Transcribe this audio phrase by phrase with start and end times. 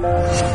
[0.00, 0.47] Thank you.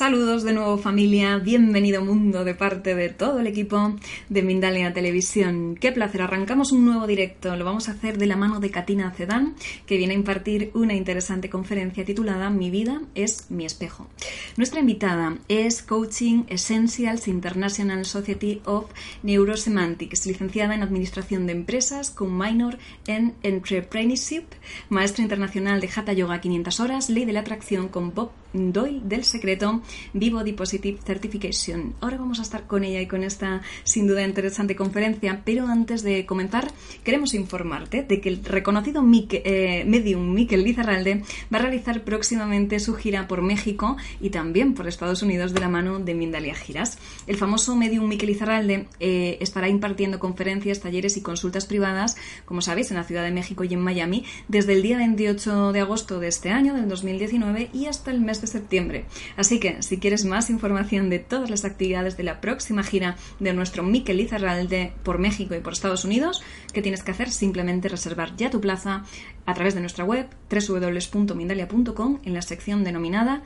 [0.00, 3.96] Saludos de nuevo familia, bienvenido mundo de parte de todo el equipo
[4.30, 5.76] de Mindalia Televisión.
[5.78, 9.10] Qué placer, arrancamos un nuevo directo, lo vamos a hacer de la mano de Katina
[9.10, 14.08] Cedán, que viene a impartir una interesante conferencia titulada Mi vida es mi espejo.
[14.56, 18.86] Nuestra invitada es Coaching Essentials International Society of
[19.22, 24.44] Neurosemantics, licenciada en Administración de Empresas con minor en Entrepreneurship,
[24.88, 29.24] maestra internacional de Hatha Yoga 500 horas, ley de la atracción con Bob Doy del
[29.24, 29.80] secreto
[30.12, 31.94] Vivo Positive Certification.
[32.00, 36.02] Ahora vamos a estar con ella y con esta sin duda interesante conferencia, pero antes
[36.02, 36.72] de comenzar
[37.04, 42.94] queremos informarte de que el reconocido eh, medium Miquel Lizarralde va a realizar próximamente su
[42.94, 46.98] gira por México y también por Estados Unidos de la mano de Mindalia Giras.
[47.28, 52.90] El famoso medium Miquel Lizarralde eh, estará impartiendo conferencias, talleres y consultas privadas, como sabéis,
[52.90, 56.28] en la Ciudad de México y en Miami, desde el día 28 de agosto de
[56.28, 59.04] este año, del 2019, y hasta el mes de septiembre.
[59.36, 63.52] Así que, si quieres más información de todas las actividades de la próxima gira de
[63.52, 66.42] nuestro Miquel Lizarralde por México y por Estados Unidos,
[66.72, 67.30] ¿qué tienes que hacer?
[67.30, 69.04] Simplemente reservar ya tu plaza
[69.46, 73.42] a través de nuestra web www.mindalia.com en la sección denominada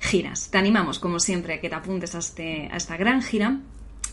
[0.00, 0.50] giras.
[0.50, 3.60] Te animamos, como siempre, a que te apuntes a, este, a esta gran gira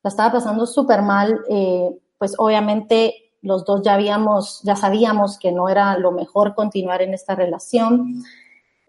[0.03, 5.51] la estaba pasando súper mal, eh, pues obviamente los dos ya habíamos, ya sabíamos que
[5.51, 8.23] no era lo mejor continuar en esta relación.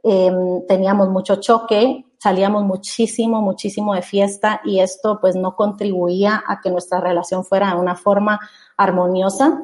[0.02, 6.60] Em, teníamos mucho choque, salíamos muchísimo, muchísimo de fiesta y esto pues no contribuía a
[6.60, 8.38] que nuestra relación fuera de una forma
[8.76, 9.62] armoniosa.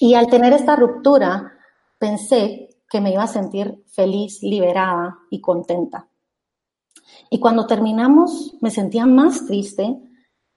[0.00, 1.52] Y al tener esta ruptura,
[1.98, 6.08] pensé que me iba a sentir feliz, liberada y contenta.
[7.30, 10.07] Y cuando terminamos, me sentía más triste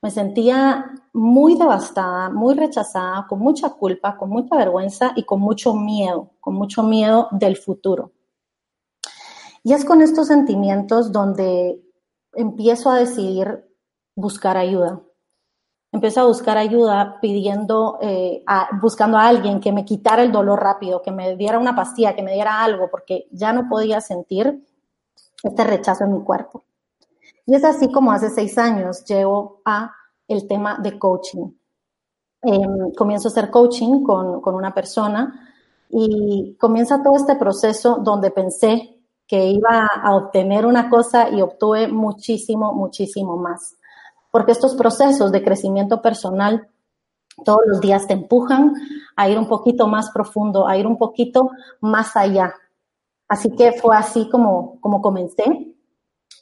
[0.02, 5.76] me sentía muy devastada, muy rechazada, con mucha culpa, con mucha vergüenza y con mucho
[5.76, 8.12] miedo, con mucho miedo del futuro.
[9.64, 11.80] Y es con estos sentimientos donde
[12.34, 13.64] empiezo a decidir
[14.16, 15.02] buscar ayuda.
[15.92, 18.44] Empiezo a buscar ayuda pidiendo, eh,
[18.82, 22.24] buscando a alguien que me quitara el dolor rápido, que me diera una pastilla, que
[22.24, 24.66] me diera algo, porque ya no podía sentir
[25.44, 26.64] este rechazo en mi cuerpo.
[27.52, 29.94] Y es así como hace seis años llego a
[30.26, 31.52] el tema de coaching.
[32.44, 35.54] Em, comienzo a hacer coaching con, con una persona
[35.90, 41.90] y comienza todo este proceso donde pensé que iba a obtener una cosa y obtuve
[41.90, 43.76] muchísimo, muchísimo más.
[44.32, 46.70] Porque estos procesos de crecimiento personal
[47.44, 48.76] todos los días te empujan
[49.18, 51.50] a ir un poquito más profundo, a ir un poquito
[51.82, 52.54] más allá.
[53.28, 55.71] Así que fue así como, como comencé.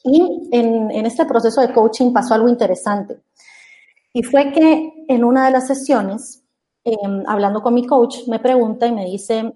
[0.04, 3.22] Y en, este proceso de coaching pasó algo interesante.
[4.13, 6.44] Y fue que en una de las sesiones
[6.84, 9.54] em, hablando con mi coach, me pregunta y me dice,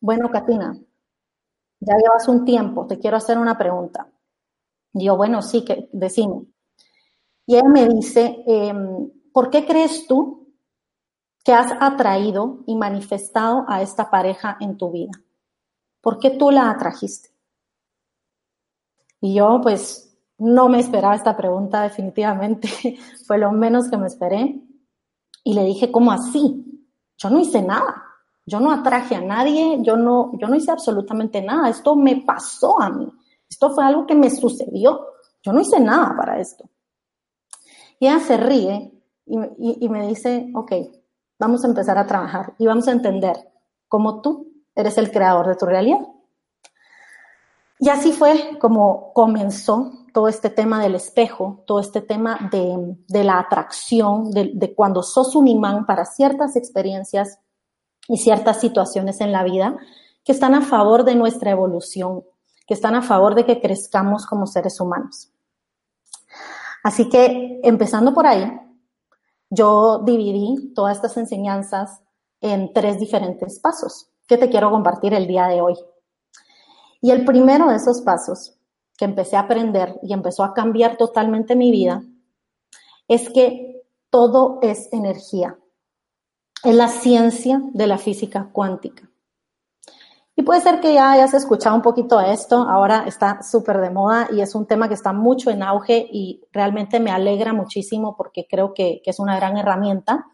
[0.00, 0.76] bueno, Katina,
[1.80, 4.08] ya llevas un tiempo, te quiero hacer una pregunta.
[4.92, 6.46] Y yo, bueno, sí, que decime.
[7.46, 10.48] Y ella me dice, em, ¿por qué crees tú
[11.44, 15.12] que has atraído y manifestado a esta pareja en tu vida?
[16.00, 17.33] ¿Por qué tú la atrajiste?
[19.24, 22.68] Y yo, pues, no me esperaba esta pregunta definitivamente,
[23.26, 24.60] fue lo menos que me esperé.
[25.42, 26.86] Y le dije, ¿cómo así?
[27.16, 28.04] Yo no hice nada.
[28.44, 31.70] Yo no atraje a nadie, yo no, yo no hice absolutamente nada.
[31.70, 33.10] Esto me pasó a mí.
[33.48, 35.06] Esto fue algo que me sucedió.
[35.42, 36.68] Yo no hice nada para esto.
[37.98, 38.92] Y ella se ríe
[39.24, 40.72] y, y me dice, ok,
[41.38, 43.36] vamos a empezar a trabajar y vamos a entender
[43.88, 46.06] cómo tú eres el creador de tu realidad.
[47.78, 53.40] Y así fue como comenzó todo este tema del espejo, todo este tema de, la
[53.40, 57.40] atracción, de, de, cuando sos un imán para ciertas experiencias
[58.08, 59.76] y ciertas situaciones en la vida
[60.24, 62.22] que están a favor de nuestra evolución,
[62.66, 65.30] que están a favor de que crezcamos como seres humanos.
[66.84, 68.60] Así que empezando por ahí,
[69.50, 72.02] yo dividí todas estas enseñanzas
[72.40, 75.74] en tres diferentes pasos que te quiero compartir el día de hoy.
[77.04, 78.56] Y el primero de esos pasos
[78.96, 82.02] que empecé a aprender y empezó a cambiar totalmente mi vida
[83.08, 85.58] es que todo es energía.
[86.62, 89.10] Es la ciencia de la física cuántica.
[90.34, 94.28] Y puede ser que ya hayas escuchado un poquito esto, ahora está súper de moda
[94.32, 98.46] y es un tema que está mucho en auge y realmente me alegra muchísimo porque
[98.48, 100.24] creo que, que es una gran herramienta.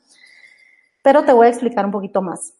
[1.02, 2.54] Pero te voy a explicar un poquito más.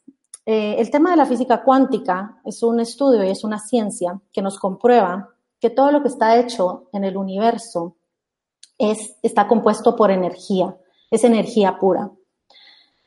[0.52, 4.43] Eh, el tema de la física cuántica es un estudio y es una ciencia que
[4.43, 5.29] nos comprueba
[5.61, 7.94] que todo lo que está hecho en el universo
[8.76, 10.76] es, está compuesto por energía,
[11.08, 12.11] es energía pura.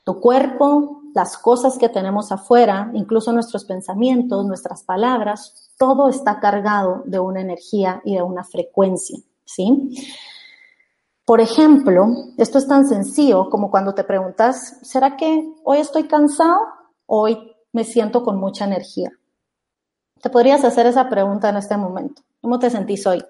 [0.06, 7.01] Tu cuerpo, las cosas que tenemos afuera, incluso nuestros pensamientos, nuestras palabras, todo está cargado
[7.04, 9.89] de una energía y de una frecuencia, ¿sí?
[11.25, 12.07] Por ejemplo,
[12.38, 16.83] esto es tan sencillo como cuando te preguntas, ¿será que hoy estoy cansado?
[17.15, 19.12] Hoy me siento con mucha energía.
[20.19, 22.24] Te podrías hacer esa pregunta en este momento.
[22.42, 23.24] ¿Cómo te sentís hoy?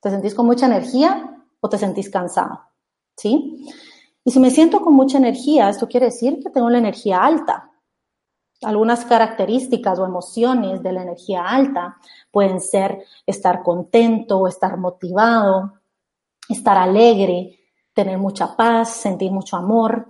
[0.00, 2.60] ¿Te sentís con mucha energía o te sentís cansado?
[3.14, 3.68] ¿Sí?
[4.24, 7.70] Y si me siento con mucha energía, esto quiere decir que tengo la energía alta.
[8.62, 11.98] Algunas características o emociones de la energía alta
[12.30, 15.74] pueden ser estar contento, estar motivado,
[16.48, 17.60] estar alegre,
[17.92, 20.08] tener mucha paz, sentir mucho amor,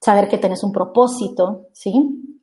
[0.00, 2.38] saber que tienes un propósito, ¿sí?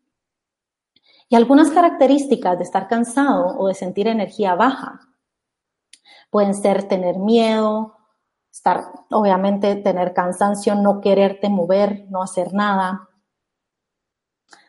[1.29, 5.01] Y algunas características de estar cansado o de sentir energía baja
[6.29, 7.95] pueden ser tener miedo,
[8.51, 13.09] estar, obviamente, tener cansancio, no quererte mover, no hacer nada,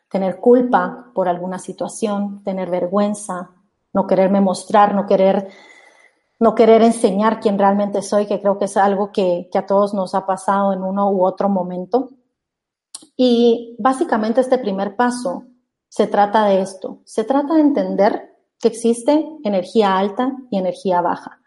[0.09, 3.51] tener culpa por alguna situación, tener vergüenza,
[3.93, 5.49] no quererme mostrar, no querer,
[6.39, 9.95] no querer enseñar quién realmente soy, que creo que es algo que, que a todos
[9.95, 12.09] nos ha pasado en uno u otro momento.
[13.17, 15.45] Y básicamente este primer paso
[15.89, 21.41] se trata de esto, se trata de entender que existe energía alta y energía baja.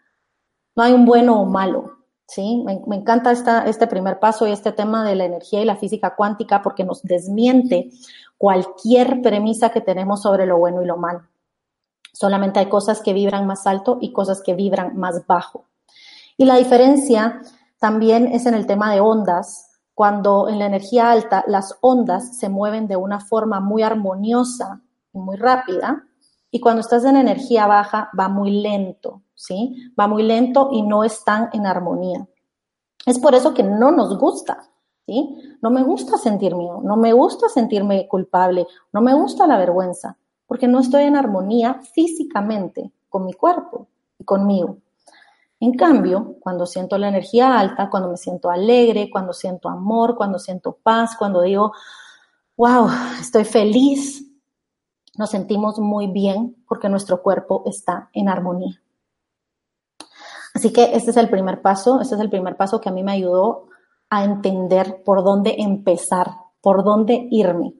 [0.74, 2.62] No hay un bueno o malo, ¿sí?
[2.64, 6.14] Me, encanta esta, este primer paso y este tema de la energía y la física
[6.16, 7.90] cuántica porque nos desmiente
[8.38, 11.28] cualquier premisa que tenemos sobre lo bueno y lo malo.
[12.12, 15.66] Solamente hay cosas que vibran más alto y cosas que vibran más bajo.
[16.36, 17.40] Y la diferencia
[17.78, 19.71] también es en el tema de ondas,
[20.02, 24.82] cuando en la energía alta las ondas se mueven de una forma muy armoniosa
[25.12, 26.08] y muy rápida,
[26.50, 29.76] y cuando estás en energía baja va muy lento, ¿sí?
[29.96, 32.26] Va muy lento y no están en armonía.
[33.06, 34.68] Es por eso que no nos gusta,
[35.06, 35.36] ¿sí?
[35.62, 40.18] No me gusta sentir miedo, no me gusta sentirme culpable, no me gusta la vergüenza,
[40.46, 43.86] porque no estoy en armonía físicamente con mi cuerpo
[44.18, 44.78] y conmigo.
[45.62, 50.40] En cambio, cuando siento la energía alta, cuando me siento alegre, cuando siento amor, cuando
[50.40, 51.70] siento paz, cuando digo,
[52.56, 52.88] wow,
[53.20, 54.28] estoy feliz,
[55.16, 58.82] nos sentimos muy bien porque nuestro cuerpo está en armonía.
[60.52, 63.04] Así que este es el primer paso, este es el primer paso que a mí
[63.04, 63.68] me ayudó
[64.10, 66.26] a entender por dónde empezar,
[66.60, 67.72] por dónde irme.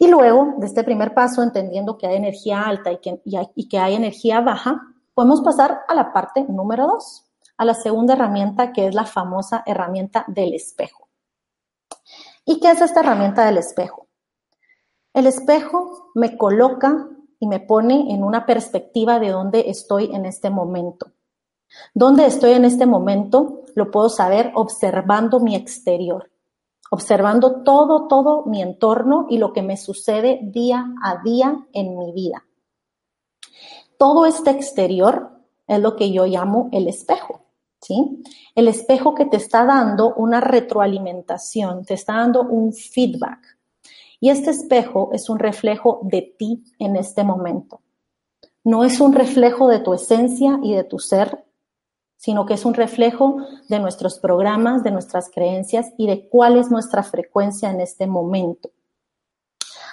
[0.00, 3.20] Y luego de este primer paso, entendiendo que hay energía alta y que,
[3.54, 4.82] y que hay energía baja,
[5.16, 7.24] podemos pasar a la parte número dos,
[7.56, 11.08] a la segunda herramienta que es la famosa herramienta del espejo.
[12.44, 14.08] ¿Y qué es esta herramienta del espejo?
[15.14, 17.08] El espejo me coloca
[17.40, 21.12] y me pone en una perspectiva de dónde estoy en este momento.
[21.94, 23.62] ¿Dónde estoy en este momento?
[23.74, 26.30] Lo puedo saber observando mi exterior.
[26.90, 32.12] observando todo, todo mi entorno y lo que me sucede día a día en mi
[32.12, 32.44] vida.
[33.98, 35.30] Todo este exterior
[35.66, 37.42] es lo que yo llamo el espejo,
[37.80, 38.22] ¿sí?
[38.54, 43.58] El espejo que te está dando una retroalimentación, te está dando un feedback.
[44.20, 47.80] Y este espejo es un reflejo de ti en este momento.
[48.64, 51.44] No es un reflejo de tu esencia y de tu ser,
[52.16, 53.36] sino que es un reflejo
[53.68, 58.70] de nuestros programas, de nuestras creencias y de cuál es nuestra frecuencia en este momento.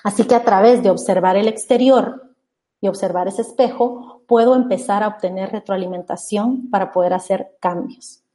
[0.03, 2.32] Así que a través de observar el exterior
[2.83, 8.25] y observar ese espejo, puedo empezar a obtener retroalimentación para poder hacer cambios.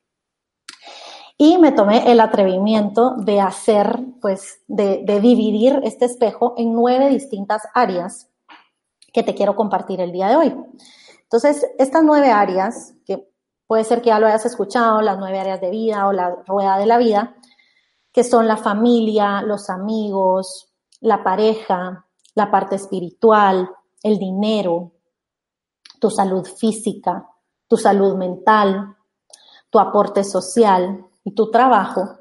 [1.36, 7.60] Y me tomé el atrevimiento de hacer, pues, de, dividir este espejo en nueve distintas
[7.74, 8.30] áreas
[9.12, 10.56] que te quiero compartir el día de hoy.
[11.24, 13.28] Entonces, estas nueve áreas, que
[13.66, 16.78] puede ser que ya lo hayas escuchado, las nueve áreas de vida o la rueda
[16.78, 17.36] de la vida,
[18.14, 23.68] que son la familia, los amigos, la pareja, la parte espiritual,
[24.02, 24.92] el dinero,
[26.00, 27.28] tu salud física,
[27.66, 28.96] tu salud mental,
[29.70, 32.18] tu aporte social y tu trabajo,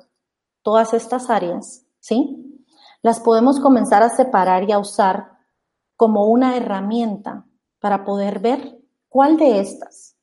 [0.61, 2.65] todas estas áreas, ¿sí?
[3.01, 5.37] Las podemos comenzar a separar y a usar
[5.95, 7.45] como una herramienta
[7.79, 10.15] para poder ver cuál de estas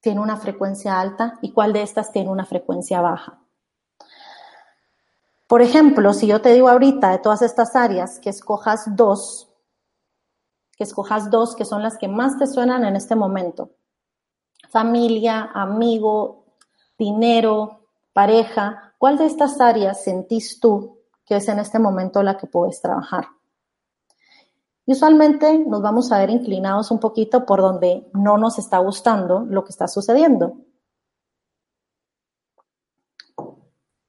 [0.00, 3.40] tiene una frecuencia alta y cuál de estas tiene una frecuencia baja.
[5.48, 9.48] Por ejemplo, si yo te digo ahorita de todas estas áreas que escojas dos,
[10.76, 13.70] que escojas dos que son las que más te suenan en este momento.
[14.68, 16.44] Familia, amigo,
[16.98, 18.94] dinero, pareja.
[18.98, 23.26] ¿Cuál de estas áreas sentís tú que es en este momento la que puedes trabajar?
[24.86, 29.40] Y usualmente nos vamos a ver inclinados un poquito por donde no nos está gustando
[29.40, 30.58] lo que está sucediendo.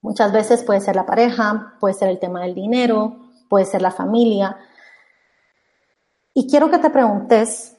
[0.02, 3.18] Muchas veces puede ser la pareja, puede ser el tema del dinero,
[3.50, 4.58] puede ser la familia.
[6.40, 7.76] Y quiero que te preguntes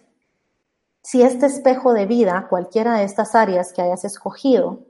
[1.01, 4.81] si este espejo de vida, cualquiera de estas áreas que hayas escogido,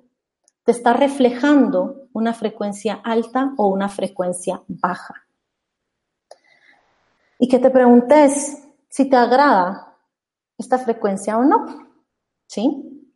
[0.64, 5.16] te está reflejando una frecuencia alta o una frecuencia baja
[7.38, 8.56] y que te preguntes
[8.88, 9.98] si te agrada
[10.56, 11.66] esta frecuencia o no.
[12.46, 13.06] ¿Sí?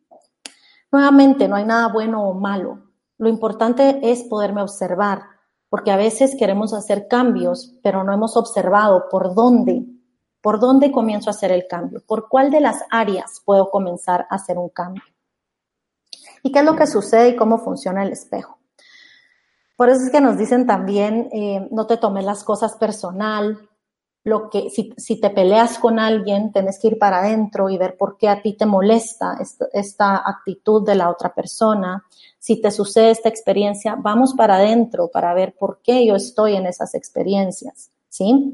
[0.91, 2.91] Nuevamente, no hay nada bueno o malo.
[3.17, 5.23] Lo importante es poderme observar,
[5.67, 9.87] porque a veces queremos hacer cambios, pero no hemos observado por dónde,
[10.43, 14.35] por dónde comienzo a hacer el cambio, por cuál de las áreas puedo comenzar a
[14.35, 15.03] hacer un cambio.
[16.43, 18.59] ¿Y qué es lo que sucede y cómo funciona el espejo?
[19.77, 23.69] Por eso es que nos dicen también, eh, no te tomes las cosas personal,
[24.25, 28.17] lo que si, te peleas con alguien, tenés que ir para adentro y ver por
[28.17, 29.37] qué a ti te molesta
[29.71, 32.03] esta, actitud de la otra persona.
[32.37, 36.65] Si te sucede esta experiencia, vamos para adentro para ver por qué yo estoy en
[36.65, 38.53] esas experiencias, ¿sí?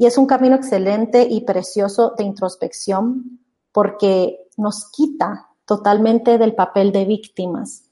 [0.00, 3.38] Y es un camino excelente y precioso de introspección
[3.70, 7.82] porque nos quita totalmente del papel de víctimas.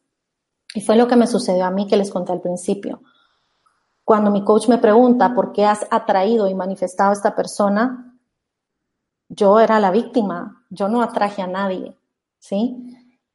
[0.74, 3.02] Y fue lo que me sucedió a mí que les conté al principio.
[4.04, 8.18] Cuando mi coach me pregunta por qué has atraído y manifestado a esta persona,
[9.28, 11.94] yo era la víctima, yo no atraje a nadie,
[12.38, 12.86] ¿sí?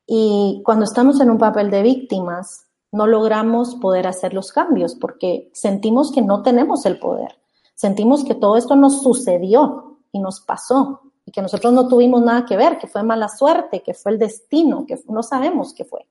[0.07, 5.51] Y cuando estamos en un papel de víctimas, no logramos poder hacer los cambios porque
[5.53, 7.42] sentimos que no tenemos el poder,
[7.83, 12.45] sentimos que todo esto nos sucedió y nos pasó y que nosotros no tuvimos nada
[12.45, 16.07] que ver, que fue mala suerte, que fue el destino, que no sabemos qué fue.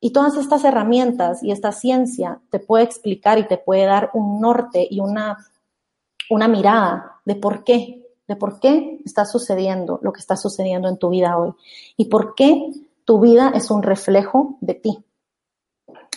[0.00, 4.40] Y todas estas herramientas y esta ciencia te puede explicar y te puede dar un
[4.40, 5.38] norte y una,
[6.28, 10.98] una mirada de por qué, de por qué está sucediendo lo que está sucediendo en
[10.98, 11.54] tu vida hoy
[11.96, 12.72] y por qué
[13.04, 15.04] tu vida es un reflejo de ti.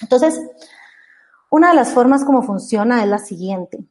[0.02, 0.42] Entonces,
[1.52, 3.86] una de las formas como funciona es la siguiente.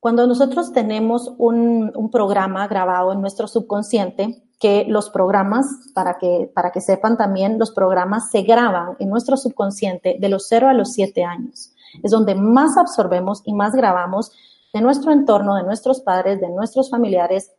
[0.00, 6.50] Cuando nosotros tenemos un, un programa grabado en nuestro subconsciente, que los programas, para que,
[6.54, 10.74] para que sepan también, los programas se graban en nuestro subconsciente de los 0 a
[10.74, 11.72] los 7 años.
[12.02, 14.32] Es donde más absorbemos y más grabamos
[14.74, 17.52] de nuestro entorno, de nuestros padres, de nuestros familiares,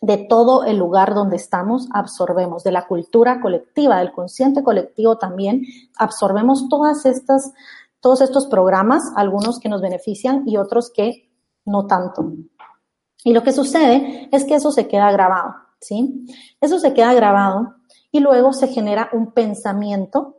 [0.00, 5.62] de todo el lugar donde estamos, absorbemos, de la cultura colectiva, del consciente colectivo también,
[5.96, 7.52] absorbemos todas estas,
[8.00, 11.31] todos estos programas, algunos que nos benefician y otros que
[11.64, 12.32] no tanto.
[13.24, 15.54] Y lo que sucede es que eso se queda grabado.
[15.80, 16.26] ¿sí?
[16.60, 17.74] Eso se queda grabado
[18.10, 20.38] y luego se genera un pensamiento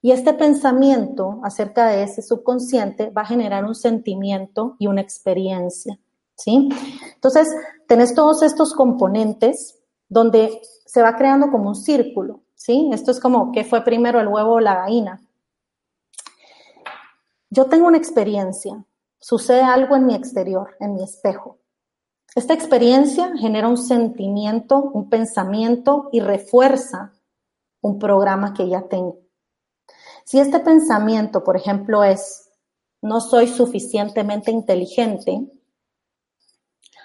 [0.00, 5.98] y este pensamiento acerca de ese subconsciente va a generar un sentimiento y una experiencia,
[6.36, 6.68] ¿sí?
[7.14, 7.48] Entonces,
[7.88, 9.78] tenés todos estos componentes
[10.10, 12.90] donde se va creando como un círculo, ¿sí?
[12.92, 15.22] Esto es como, ¿qué fue primero el huevo o la gallina?
[17.54, 18.84] yo tengo una experiencia,
[19.24, 21.58] sucede algo en mi exterior, en mi espejo.
[22.34, 27.14] Esta experiencia genera un sentimiento, un pensamiento y refuerza
[27.80, 29.20] un programa que ya tengo.
[30.26, 32.50] Si este pensamiento, por ejemplo, es
[33.00, 35.50] no soy suficientemente inteligente,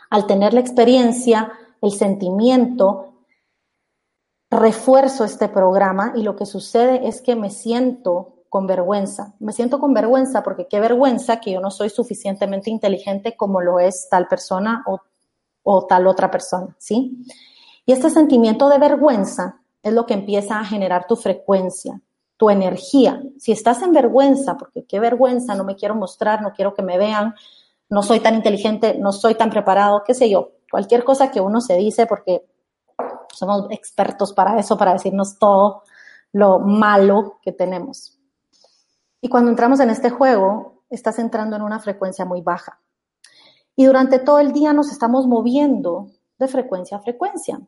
[0.10, 3.24] al tener la experiencia, el sentimiento,
[4.50, 9.36] refuerzo este programa y lo que sucede es que me siento con vergüenza.
[9.40, 13.80] Me siento con vergüenza porque qué vergüenza que yo no soy suficientemente inteligente como lo
[13.80, 14.84] es tal persona
[15.64, 17.24] o, tal otra persona, ¿sí?
[17.86, 22.02] Y este sentimiento de vergüenza es lo que empieza a generar tu frecuencia,
[22.38, 23.22] tu energía.
[23.38, 26.98] Si estás en vergüenza, porque qué vergüenza, no me quiero mostrar, no quiero que me
[26.98, 27.36] vean,
[27.88, 31.62] no soy tan inteligente, no soy tan preparado, qué sé yo, cualquier cosa que uno
[31.62, 32.46] se dice porque
[33.34, 35.84] somos expertos para eso, para decirnos todo
[36.32, 38.19] lo malo que tenemos.
[39.22, 42.80] Y cuando entramos en este juego, estás entrando en una frecuencia muy baja.
[43.76, 46.08] Y durante todo el día nos estamos moviendo
[46.38, 47.60] de frecuencia a frecuencia.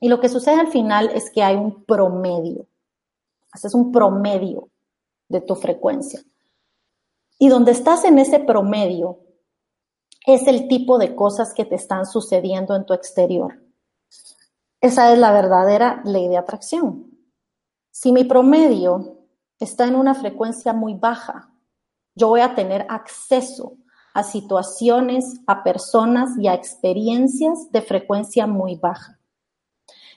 [0.00, 2.66] Y lo que sucede al final es que hay un promedio.
[3.52, 4.68] Haces un promedio
[5.28, 6.20] de tu frecuencia.
[7.38, 9.20] Y donde estás en ese promedio
[10.26, 13.62] es el tipo de cosas que te están sucediendo en tu exterior.
[14.80, 17.10] Esa es la verdadera ley de atracción.
[17.90, 19.15] Si mi promedio
[19.58, 21.50] está en una frecuencia muy baja,
[22.14, 23.76] yo voy a tener acceso
[24.14, 29.18] a situaciones, a personas y a experiencias de frecuencia muy baja.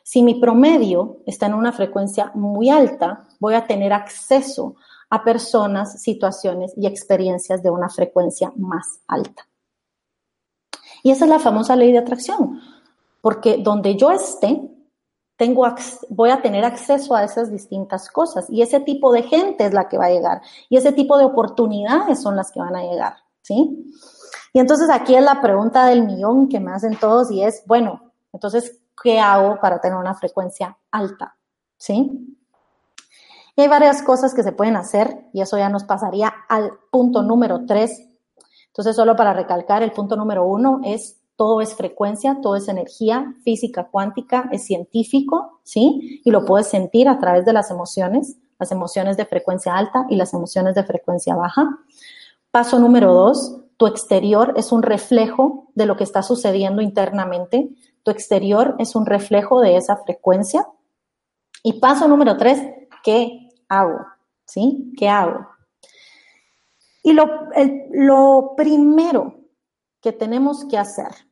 [0.03, 4.75] Si mi promedio está en una frecuencia muy alta, voy a tener acceso
[5.09, 9.47] a personas, situaciones y experiencias de una frecuencia más alta.
[11.03, 12.59] Y esa es la famosa ley de atracción,
[13.21, 14.61] porque donde yo esté,
[15.39, 15.65] tengo,
[16.09, 19.87] voy a tener acceso a esas distintas cosas y ese tipo de gente es la
[19.87, 23.13] que va a llegar y ese tipo de oportunidades son las que van a llegar,
[23.41, 23.89] ¿sí?
[24.51, 28.11] Y entonces aquí es la pregunta del millón que me hacen todos y es, bueno,
[28.33, 31.37] entonces, ¿qué hago para tener una frecuencia alta?
[31.77, 32.35] ¿Sí?
[33.55, 37.23] Y hay varias cosas que se pueden hacer y eso ya nos pasaría al punto
[37.23, 38.05] número tres.
[38.67, 43.33] Entonces, solo para recalcar, el punto número uno es todo es frecuencia, todo es energía,
[43.45, 46.21] física cuántica, es científico, ¿sí?
[46.25, 50.17] Y lo puedes sentir a través de las emociones, las emociones de frecuencia alta y
[50.17, 51.79] las emociones de frecuencia baja.
[52.51, 57.69] Paso número dos, tu exterior es un reflejo de lo que está sucediendo internamente.
[58.03, 60.67] Tu exterior es un reflejo de esa frecuencia.
[61.63, 62.61] Y paso número tres,
[63.01, 63.99] ¿qué hago?
[64.43, 64.93] ¿Sí?
[64.97, 65.47] ¿Qué hago?
[67.01, 67.25] Y lo,
[67.91, 69.35] lo primero
[70.01, 71.28] que tenemos que hacer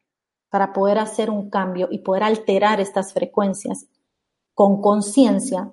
[0.50, 3.88] para poder hacer un cambio y poder alterar estas frecuencias
[4.54, 5.72] con conciencia,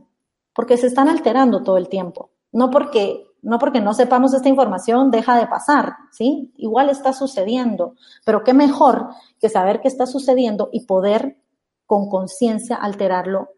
[0.55, 2.31] porque se están alterando todo el tiempo.
[2.53, 6.53] No porque, no porque no sepamos esta información deja de pasar, ¿sí?
[6.57, 9.09] Igual está sucediendo, pero qué mejor
[9.41, 11.39] que saber qué está sucediendo y poder
[11.87, 13.51] con conciencia alterarlo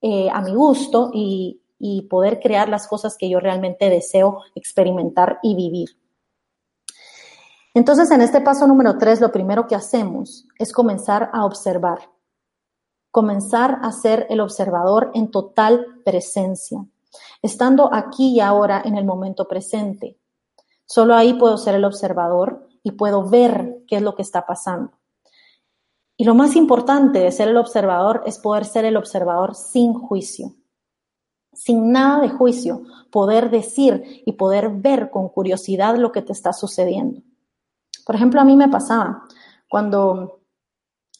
[0.00, 5.38] eh, a mi gusto y, y poder crear las cosas que yo realmente deseo experimentar
[5.42, 5.99] y vivir.
[7.72, 12.00] Entonces, en este paso número tres, lo primero que hacemos es comenzar a observar,
[13.10, 16.84] comenzar a ser el observador en total presencia,
[17.42, 20.18] estando aquí y ahora en el momento presente.
[20.84, 24.92] Solo ahí puedo ser el observador y puedo ver qué es lo que está pasando.
[26.16, 30.56] Y lo más importante de ser el observador es poder ser el observador sin juicio,
[31.52, 36.52] sin nada de juicio, poder decir y poder ver con curiosidad lo que te está
[36.52, 37.22] sucediendo.
[38.04, 39.24] Por ejemplo, a mí me pasaba
[39.68, 40.40] cuando,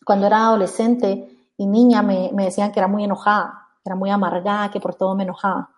[0.04, 4.80] cuando era adolescente y niña me, decían que era muy enojada, era muy amargada, que
[4.80, 5.70] por todo me enojaba.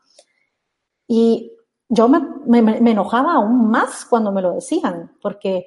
[1.06, 1.52] Y
[1.88, 5.66] yo me, me, enojaba aún más cuando me lo decían, porque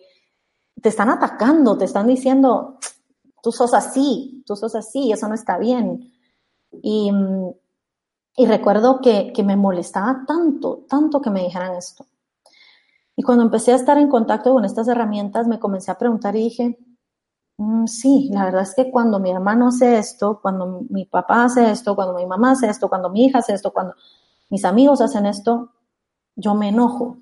[0.81, 2.79] te están atacando, te están diciendo,
[3.43, 6.11] tú sos así, tú sos así, eso no está bien.
[6.81, 7.11] Y,
[8.35, 12.05] y recuerdo que, que, me molestaba tanto, tanto que me dijeran esto.
[13.15, 16.43] Y cuando empecé a estar en contacto con estas herramientas, me comencé a preguntar y
[16.43, 16.77] dije,
[17.57, 21.69] mm, sí, la verdad es que cuando mi hermano hace esto, cuando mi papá hace
[21.71, 23.95] esto, cuando mi mamá hace esto, cuando mi hija hace esto, cuando
[24.49, 25.71] mis amigos hacen esto,
[26.35, 27.17] yo me enojo.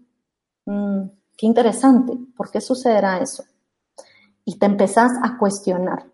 [0.65, 1.03] Mm,
[1.37, 3.43] qué interesante, ¿por qué sucederá eso?
[4.45, 6.11] Y te empezás a cuestionar.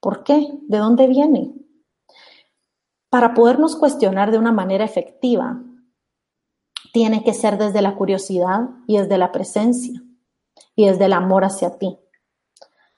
[0.00, 0.58] ¿Por qué?
[0.68, 1.54] ¿De dónde viene?
[3.10, 5.62] Para podernos cuestionar de una manera efectiva,
[6.96, 10.02] tiene que ser desde la curiosidad y desde la presencia
[10.74, 11.98] y desde el amor hacia ti.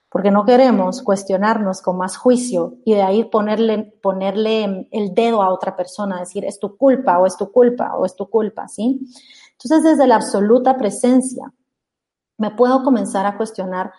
[0.09, 5.53] Porque no queremos cuestionarnos con más juicio y de ahí ponerle, ponerle el dedo a
[5.53, 9.01] otra persona, decir es tu culpa o es tu culpa o es tu culpa, ¿sí?
[9.55, 11.53] Entonces, desde la absoluta presencia,
[12.37, 13.91] me puedo comenzar a cuestionar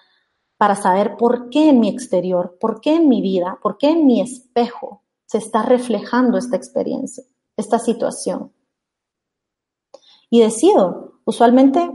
[0.55, 4.05] para saber por qué en mi exterior, por qué en mi vida, por qué en
[4.05, 7.25] mi espejo se está reflejando esta experiencia,
[7.57, 8.53] esta situación.
[10.29, 11.89] Y decido, usualmente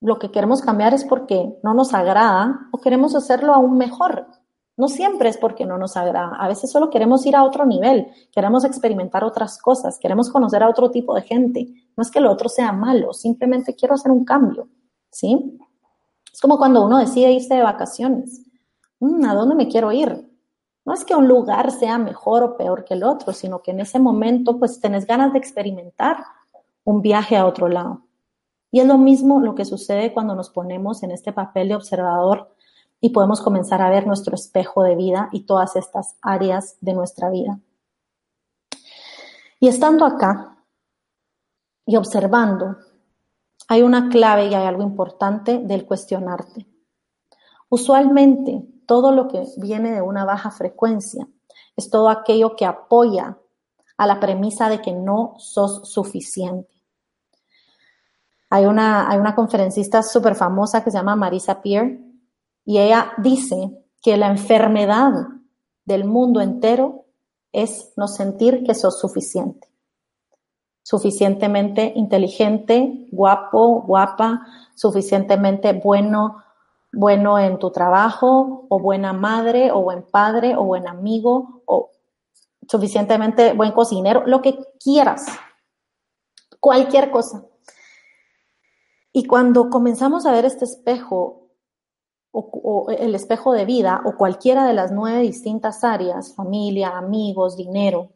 [0.00, 4.26] lo que queremos cambiar es porque no nos agrada o queremos hacerlo aún mejor.
[4.76, 8.08] No siempre es porque no nos agrada, a veces solo queremos ir a otro nivel,
[8.30, 11.66] queremos experimentar otras cosas, queremos conocer a otro tipo de gente.
[11.96, 14.68] No es que lo otro sea malo, simplemente quiero hacer un cambio,
[15.10, 15.58] ¿sí?
[16.30, 18.42] Es como cuando uno decide irse de vacaciones.
[19.00, 20.30] Mm, ¿A dónde me quiero ir?
[20.84, 23.80] No es que un lugar sea mejor o peor que el otro, sino que en
[23.80, 26.18] ese momento pues tenés ganas de experimentar
[26.86, 28.06] un viaje a otro lado.
[28.70, 32.54] Y es lo mismo lo que sucede cuando nos ponemos en este papel de observador
[33.00, 37.28] y podemos comenzar a ver nuestro espejo de vida y todas estas áreas de nuestra
[37.28, 37.58] vida.
[39.58, 40.58] Y estando acá
[41.84, 42.76] y observando,
[43.68, 46.66] hay una clave y hay algo importante del cuestionarte.
[47.68, 51.26] Usualmente, todo lo que viene de una baja frecuencia
[51.74, 53.38] es todo aquello que apoya
[53.96, 56.75] a la premisa de que no sos suficiente.
[58.50, 61.98] Hay una, hay una conferencista súper famosa que se llama Marisa Peer
[62.64, 65.12] y ella dice que la enfermedad
[65.84, 67.06] del mundo entero
[67.52, 69.68] es no sentir que sos suficiente.
[70.82, 76.44] Suficientemente inteligente, guapo, guapa, suficientemente bueno,
[76.92, 81.90] bueno en tu trabajo, o buena madre, o buen padre, o buen amigo, o
[82.68, 85.26] suficientemente buen cocinero, lo que quieras,
[86.60, 87.42] cualquier cosa.
[89.16, 91.48] Y cuando comenzamos a ver este espejo
[92.32, 98.10] o, el espejo de vida o cualquiera de las nueve distintas áreas, familia, amigos, dinero,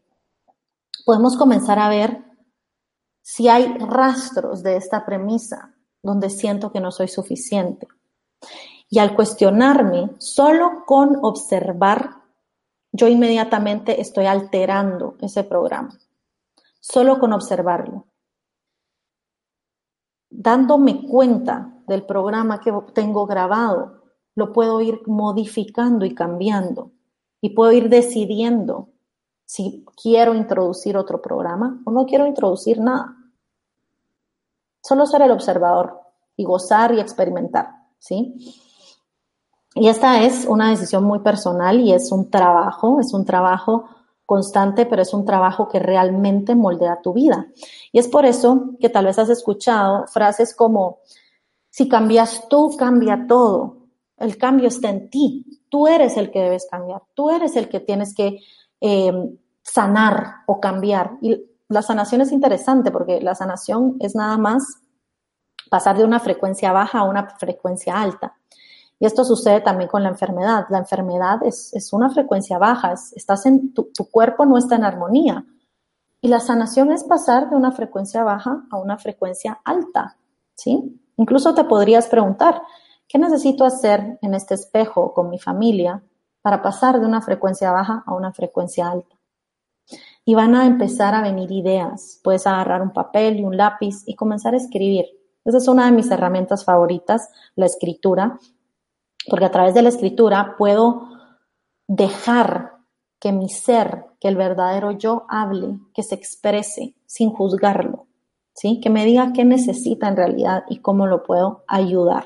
[1.06, 2.22] podemos comenzar a ver
[3.22, 7.88] si hay rastros de esta premisa donde siento que no soy suficiente.
[8.90, 12.10] Y al cuestionarme, solo con observar,
[12.92, 15.98] yo inmediatamente estoy alterando ese programa.
[16.78, 18.09] Solo con observarlo.
[20.30, 24.02] Dándome cuenta del programa que tengo grabado,
[24.36, 26.92] lo puedo ir modificando y cambiando
[27.40, 28.88] y puedo ir decidiendo
[29.44, 33.16] si quiero introducir otro programa o no quiero introducir nada.
[34.82, 36.00] Solo ser el observador
[36.36, 38.34] y gozar y experimentar, ¿sí?
[39.74, 43.88] Y esta es una decisión muy personal y es un trabajo, es un trabajo
[44.30, 47.48] constante, pero es un trabajo que realmente moldea tu vida.
[47.90, 51.00] Y es por eso que tal vez has escuchado frases como,
[51.68, 53.88] si cambias tú, cambia todo.
[54.16, 55.64] El cambio está en ti.
[55.68, 57.02] Tú eres el que debes cambiar.
[57.12, 58.38] Tú eres el que tienes que
[58.80, 59.12] eh,
[59.62, 61.18] sanar o cambiar.
[61.20, 64.62] Y la sanación es interesante porque la sanación es nada más
[65.68, 68.36] pasar de una frecuencia baja a una frecuencia alta.
[69.00, 70.66] Y esto sucede también con la enfermedad.
[70.68, 75.44] La enfermedad es, una frecuencia baja, estás en, tu, cuerpo no está en armonía.
[76.20, 80.18] Y la sanación es pasar de una frecuencia baja a una frecuencia alta,
[80.54, 81.00] ¿sí?
[81.16, 82.60] Incluso te podrías preguntar,
[83.10, 86.00] ¿Qué necesito hacer en este espejo con mi familia
[86.42, 89.16] para pasar de una frecuencia baja a una frecuencia alta?
[90.24, 92.20] Y van a empezar a venir ideas.
[92.22, 95.06] Puedes agarrar un papel y un lápiz y comenzar a escribir.
[95.44, 98.38] Esa es una de mis herramientas favoritas, la escritura,
[99.28, 101.08] porque a través de la escritura puedo
[101.86, 102.72] dejar
[103.18, 108.06] que mi ser, que el verdadero yo hable, que se exprese sin juzgarlo,
[108.54, 108.80] ¿sí?
[108.80, 112.24] Que me diga qué necesita en realidad y cómo lo puedo ayudar.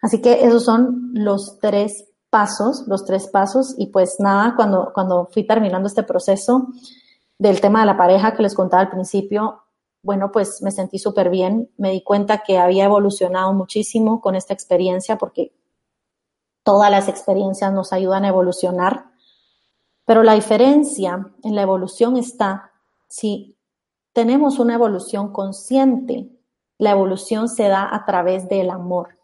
[0.00, 3.74] Así que esos son los tres pasos, los tres pasos.
[3.78, 6.68] Y pues nada, cuando, cuando fui terminando este proceso
[7.38, 9.62] del tema de la pareja que les contaba al principio,
[10.02, 11.70] bueno, pues me sentí súper bien.
[11.76, 15.52] Me di cuenta que había evolucionado muchísimo con esta experiencia porque
[16.62, 19.06] todas las experiencias nos ayudan a evolucionar.
[20.04, 22.72] Pero la diferencia en la evolución está
[23.08, 23.56] si
[24.12, 26.28] tenemos una evolución consciente,
[26.76, 29.18] la evolución se da a través del amor.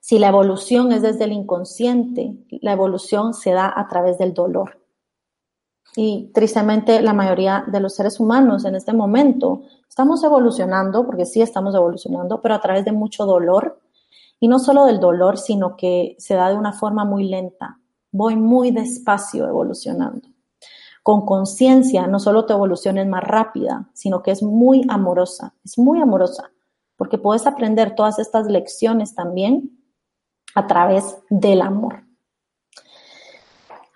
[0.00, 4.79] Si la evolución es desde el inconsciente, la evolución se da a través del dolor.
[5.96, 11.42] Y tristemente la mayoría de los seres humanos en este momento estamos evolucionando, porque sí
[11.42, 13.80] estamos evolucionando, pero a través de mucho dolor.
[14.38, 17.78] Y no solo del dolor, sino que se da de una forma muy lenta.
[18.12, 20.28] Voy muy despacio evolucionando.
[21.02, 25.78] Con conciencia, no solo tu evolución es más rápida, sino que es muy amorosa, es
[25.78, 26.52] muy amorosa,
[26.96, 29.78] porque puedes aprender todas estas lecciones también
[30.54, 32.04] a través del amor.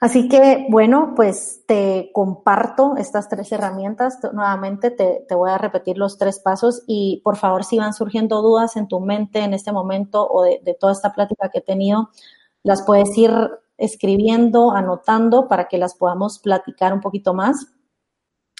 [0.04, 4.18] Así que, bueno, pues te comparto estas tres herramientas.
[4.34, 8.76] Nuevamente te, voy a repetir los tres pasos y por favor, si van surgiendo dudas
[8.76, 12.10] en tu mente en este momento o de, de toda esta plática que he tenido,
[12.62, 13.30] las puedes ir
[13.78, 17.68] escribiendo, anotando para que las podamos platicar un poquito más.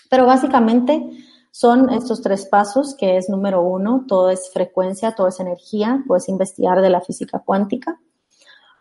[0.09, 1.11] Pero básicamente
[1.51, 6.27] son estos tres pasos, que es número uno, todo es frecuencia, todo es energía, puedes
[6.31, 8.01] investigar de la física cuántica.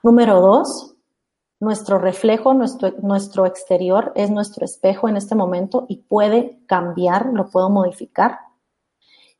[0.02, 0.93] Número dos,
[1.60, 7.50] nuestro reflejo, nuestro, nuestro exterior es nuestro espejo en este momento y puede cambiar, lo
[7.50, 8.40] puedo modificar.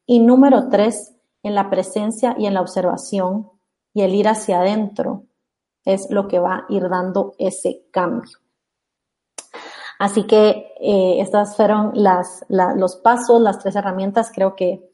[0.06, 3.50] Y número tres, en la presencia y en la observación
[3.94, 5.26] y el ir hacia adentro
[5.86, 8.38] es lo que va a ir dando ese cambio.
[10.00, 14.32] Así que eh, estas fueron las, los pasos, las tres herramientas.
[14.34, 14.90] Creo que,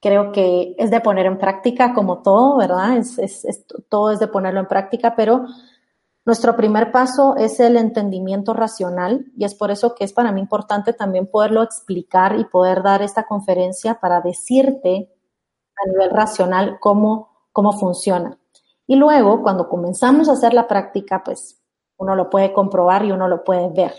[0.00, 2.96] creo que es de poner en práctica como todo, ¿verdad?
[2.96, 5.46] Es, es, todo es de ponerlo en práctica, pero
[6.28, 10.42] nuestro primer paso es el entendimiento racional y es por eso que es para mí
[10.42, 15.10] importante también poderlo explicar y poder dar esta conferencia para decirte
[15.74, 18.38] a nivel racional cómo, cómo funciona.
[18.86, 21.62] Y luego, cuando comenzamos a hacer la práctica, pues
[21.96, 23.94] uno lo puede comprobar y uno lo puede ver.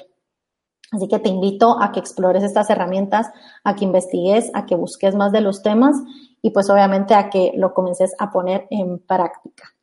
[0.92, 3.26] Así que te invito a que explores estas herramientas,
[3.64, 5.96] a que investigues, a que busques más de los temas
[6.44, 9.74] y pues obviamente a que lo comiences a poner en práctica.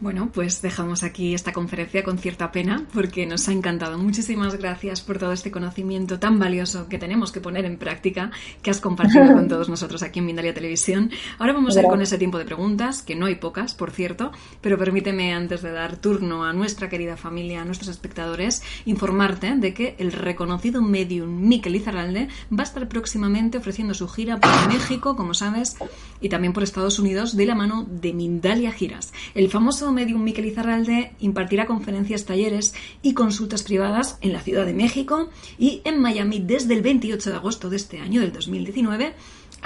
[0.00, 3.98] Bueno, pues dejamos aquí esta conferencia con cierta pena porque nos ha encantado.
[3.98, 8.30] Muchísimas gracias por todo este conocimiento tan valioso que tenemos que poner en práctica
[8.62, 11.10] que has compartido con todos nosotros aquí en Mindalia Televisión.
[11.38, 14.32] Ahora vamos a ir con ese tiempo de preguntas, que no hay pocas, por cierto,
[14.60, 19.74] pero permíteme antes de dar turno a nuestra querida familia, a nuestros espectadores, informarte de
[19.74, 25.16] que el reconocido medium Miquel Izarralde va a estar próximamente ofreciendo su gira por México,
[25.16, 25.76] como sabes,
[26.20, 29.12] y también por Estados Unidos de la mano de Mindalia Giras.
[29.34, 34.74] El famoso medium Miquel Izarralde impartirá conferencias, talleres y consultas privadas en la Ciudad de
[34.74, 39.14] México y en Miami desde el 28 de agosto de este año, del 2019,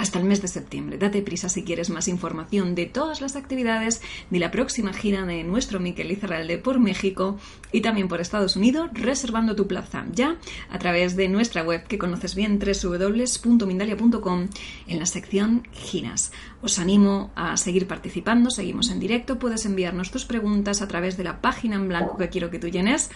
[0.01, 0.97] hasta el mes de septiembre.
[0.97, 5.43] Date prisa si quieres más información de todas las actividades de la próxima gira de
[5.43, 7.37] nuestro Miquel Izarralde por México
[7.71, 10.37] y también por Estados Unidos, reservando tu plaza ya
[10.71, 14.47] a través de nuestra web que conoces bien, www.mindalia.com,
[14.87, 16.31] en la sección giras.
[16.63, 21.25] Os animo a seguir participando, seguimos en directo, puedes enviarnos tus preguntas a través de
[21.25, 23.11] la página en blanco que quiero que tú llenes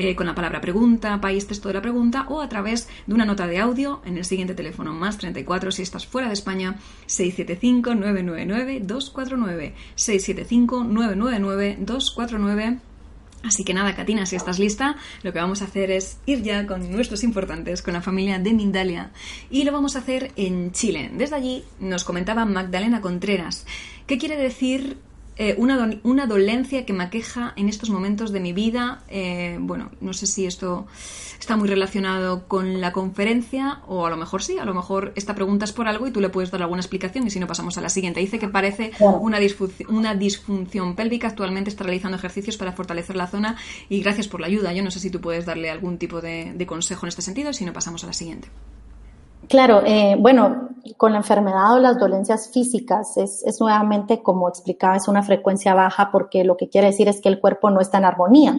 [0.00, 3.26] eh, con la palabra pregunta, país, texto de la pregunta o a través de una
[3.26, 9.74] nota de audio en el siguiente teléfono más 34 si estás fuera de España 675-999-249
[9.96, 12.80] 675-999-249
[13.42, 16.66] Así que nada, Katina, si estás lista, lo que vamos a hacer es ir ya
[16.66, 19.12] con nuestros importantes, con la familia de Mindalia.
[19.50, 21.10] Y lo vamos a hacer en Chile.
[21.14, 23.64] Desde allí nos comentaba Magdalena Contreras.
[24.06, 24.98] ¿Qué quiere decir
[25.42, 29.02] eh, una, una, dolencia que me aqueja en estos momentos de mi vida.
[29.08, 30.86] Eh, bueno, no sé si esto
[31.38, 35.34] está muy relacionado con la conferencia o a lo mejor sí, a lo mejor esta
[35.34, 37.78] pregunta es por algo y tú le puedes dar alguna explicación y si no pasamos
[37.78, 38.20] a la siguiente.
[38.20, 43.26] Dice que parece una, disfunción, una disfunción pélvica, actualmente está realizando ejercicios para fortalecer la
[43.26, 43.56] zona
[43.88, 44.74] y gracias por la ayuda.
[44.74, 47.48] Yo no sé si tú puedes darle algún tipo de, de consejo en este sentido
[47.48, 48.48] y si no pasamos a la siguiente.
[49.50, 54.94] Claro, eh, bueno, con la enfermedad o las dolencias físicas es, es, nuevamente, como explicaba,
[54.94, 57.98] es una frecuencia baja porque lo que quiere decir es que el cuerpo no está
[57.98, 58.56] en armonía.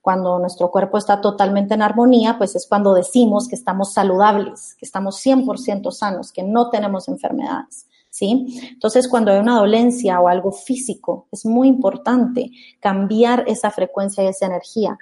[0.00, 4.86] Cuando nuestro cuerpo está totalmente en armonía, pues es cuando decimos que estamos saludables, que
[4.86, 7.88] estamos 100% sanos, que no tenemos enfermedades.
[8.08, 8.60] ¿Sí?
[8.72, 14.28] Entonces, cuando hay una dolencia o algo físico, es muy importante cambiar esa frecuencia y
[14.28, 14.96] esa energía.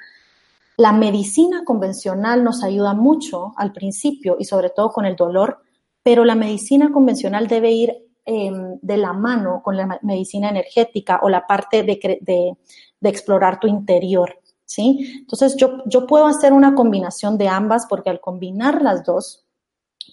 [0.77, 5.61] La medicina convencional nos ayuda mucho al principio y sobre todo con el dolor,
[6.03, 11.31] pero la medicina convencional debe ir em, de la mano con la medicina energética o
[11.31, 12.57] la parte de,
[13.03, 14.39] explorar tu interior.
[14.65, 15.19] ¿sí?
[15.21, 19.46] Entonces yo, yo puedo hacer una combinación de ambas porque al combinar las dos,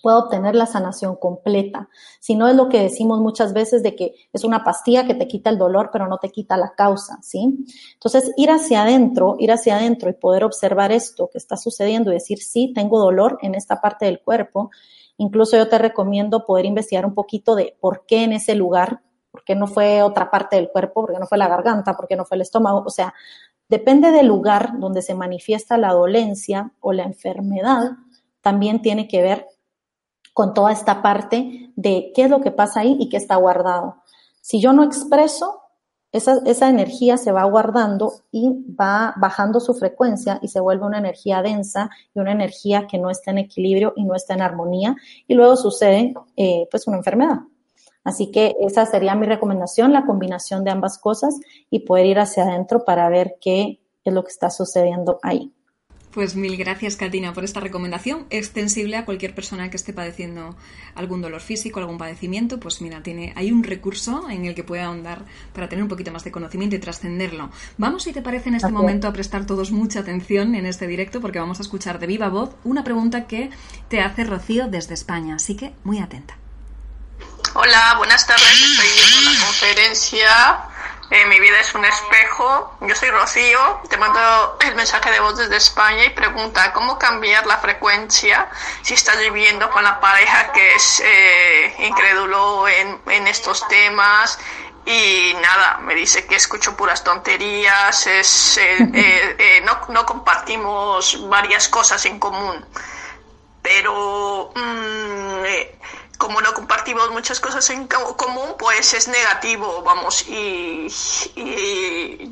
[0.03, 1.87] puedo obtener la sanación completa.
[2.19, 5.29] Si no es lo que decimos muchas veces de que es una pastilla que te
[5.29, 7.65] quita el dolor, pero no te quita la causa, ¿sí?
[7.93, 12.15] Entonces, ir hacia adentro, ir hacia adentro y poder observar esto que está sucediendo y
[12.15, 14.71] decir, sí, tengo dolor en esta parte del cuerpo.
[15.15, 18.99] Incluso yo te recomiendo poder investigar un poquito de por qué en ese lugar,
[19.31, 22.09] por qué no fue otra parte del cuerpo, por qué no fue la garganta, por
[22.09, 23.13] qué no fue el estómago, o sea,
[23.69, 27.91] depende del lugar donde se manifiesta la dolencia o la enfermedad,
[28.41, 29.47] también tiene que ver
[30.33, 33.97] con toda esta parte de qué es lo que pasa ahí y qué está guardado.
[34.41, 35.61] Si yo no expreso,
[36.13, 41.41] esa, energía se va guardando y va bajando su frecuencia y se vuelve una energía
[41.41, 44.95] densa y una energía que no está en equilibrio y no está en armonía
[45.27, 47.39] y luego sucede eh, pues una enfermedad.
[48.03, 51.39] Así que esa sería mi recomendación, la combinación de ambas cosas
[51.71, 55.51] y poder ir hacia adentro para ver qué, es lo que está sucediendo ahí.
[56.13, 60.55] Pues mil gracias, Katina, por esta recomendación extensible a cualquier persona que esté padeciendo
[60.93, 62.59] algún dolor físico, algún padecimiento.
[62.59, 66.11] Pues mira, tiene, hay un recurso en el que puede ahondar para tener un poquito
[66.11, 67.49] más de conocimiento y trascenderlo.
[67.79, 71.19] Vamos, si te parece, en este momento a prestar todos mucha atención en este directo
[71.19, 73.49] porque vamos a escuchar de viva voz una pregunta que
[73.87, 75.37] te hace Rocío desde España.
[75.37, 76.37] Así que muy atenta.
[77.55, 78.51] Hola, buenas tardes.
[78.51, 80.72] Estoy viendo la conferencia
[81.09, 82.75] eh, mi vida es un espejo.
[82.81, 87.45] Yo soy Rocío, te mando el mensaje de voz desde España y pregunta cómo cambiar
[87.45, 88.49] la frecuencia
[88.81, 94.39] si estás viviendo con la pareja que es eh, incrédulo en, en estos temas
[94.85, 102.05] y nada, me dice que escucho puras tonterías, es, eh, no, no, compartimos varias cosas
[102.05, 102.65] en común,
[103.61, 105.43] pero mm,
[106.17, 110.87] como no compartimos muchas cosas en común, pues es negativo, vamos, y,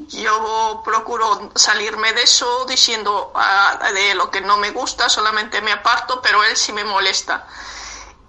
[0.10, 5.72] yo procuro salirme de eso diciendo ah, de lo que no me gusta, solamente me
[5.72, 7.48] aparto, pero él sí me molesta.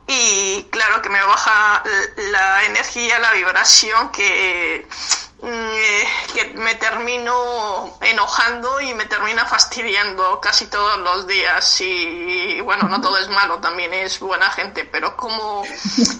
[0.06, 1.82] Y claro que me baja
[2.16, 4.88] la energía, la vibración que
[5.44, 12.88] eh, que me termino enojando y me termina fastidiando casi todos los días y bueno,
[12.88, 15.64] no todo es malo, también es buena gente, pero ¿cómo,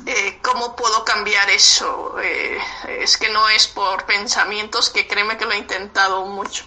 [0.06, 2.16] eh, ¿cómo puedo cambiar eso?
[2.20, 2.58] Eh,
[2.98, 6.64] es que no es por pensamientos, que créeme que lo he intentado mucho.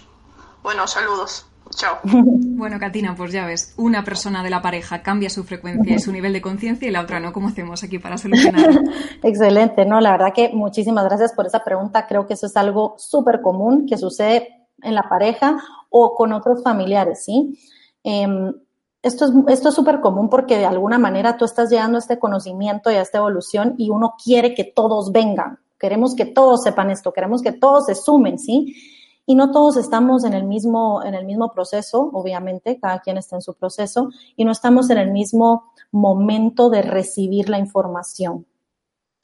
[0.62, 1.46] Bueno, saludos.
[1.76, 1.98] Chao.
[2.56, 6.10] Bueno, Katina, pues ya ves, una persona de la pareja cambia su frecuencia y su
[6.10, 7.34] nivel de conciencia y la otra no.
[7.34, 8.80] ¿Cómo hacemos aquí para solucionarlo?
[9.22, 12.06] Excelente, no, la verdad que muchísimas gracias por esa pregunta.
[12.06, 15.58] Creo que eso es algo súper común que sucede en la pareja
[15.90, 17.58] o con otros familiares, ¿sí?
[18.02, 18.54] Em,
[19.02, 22.18] esto es esto es súper común porque de alguna manera tú estás llegando a este
[22.18, 25.58] conocimiento y a esta evolución y uno quiere que todos vengan.
[25.78, 28.74] Queremos que todos sepan esto, queremos que todos se sumen, ¿sí?
[29.26, 33.36] Y no todos estamos en el mismo, en el mismo proceso, obviamente, cada quien está
[33.36, 38.46] en su proceso, y no estamos en el mismo momento de recibir la información.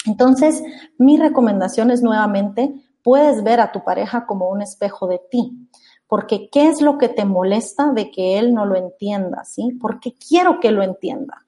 [0.05, 0.63] Entonces,
[0.99, 5.69] mi recomendación es nuevamente, puedes ver a tu pareja como un espejo de ti,
[6.09, 9.45] porque ¿qué es lo que te molesta de que él no lo entienda?
[9.45, 9.79] ¿Sí?
[9.81, 11.47] Porque quiero que lo entienda.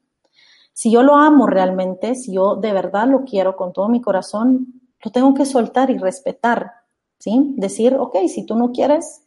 [0.72, 4.80] Si yo lo amo realmente, si yo de verdad lo quiero con todo mi corazón,
[5.04, 6.83] lo tengo que soltar y respetar
[7.24, 7.54] ¿sí?
[7.56, 9.22] Decir, ok, si tú no quieres,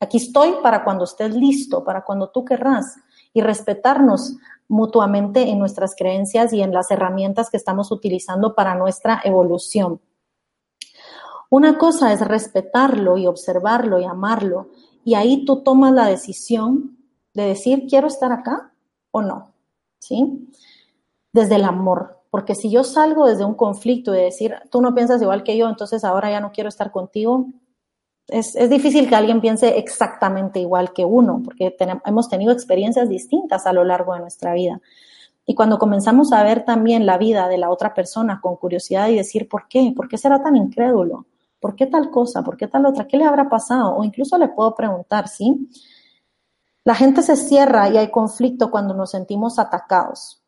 [0.00, 2.96] aquí estoy para cuando estés listo, para cuando tú querrás,
[3.32, 9.20] y respetarnos mutuamente en nuestras creencias y en las herramientas que estamos utilizando para nuestra
[9.22, 10.00] evolución.
[11.48, 14.70] Una cosa es respetarlo y observarlo y amarlo,
[15.04, 16.98] y ahí tú tomas la decisión
[17.32, 18.72] de decir, quiero estar acá
[19.12, 19.52] o no,
[20.00, 20.50] ¿sí?
[21.32, 25.22] Desde el amor, porque si yo salgo desde un conflicto y decir, tú no piensas
[25.22, 27.46] igual que yo, entonces ahora ya no quiero estar contigo,
[28.28, 33.72] es, difícil que alguien piense exactamente igual que uno, porque hemos tenido experiencias distintas a
[33.72, 34.82] lo largo de nuestra vida.
[35.46, 39.16] Y cuando comenzamos a ver también la vida de la otra persona con curiosidad y
[39.16, 39.94] decir, ¿por qué?
[39.96, 41.24] ¿Por qué será tan incrédulo?
[41.58, 42.42] ¿Por qué tal cosa?
[42.42, 43.08] ¿Por qué tal otra?
[43.08, 43.96] ¿Qué le habrá pasado?
[43.96, 45.70] O incluso le puedo preguntar, ¿sí?
[46.84, 50.42] La gente se cierra y hay conflicto cuando nos sentimos atacados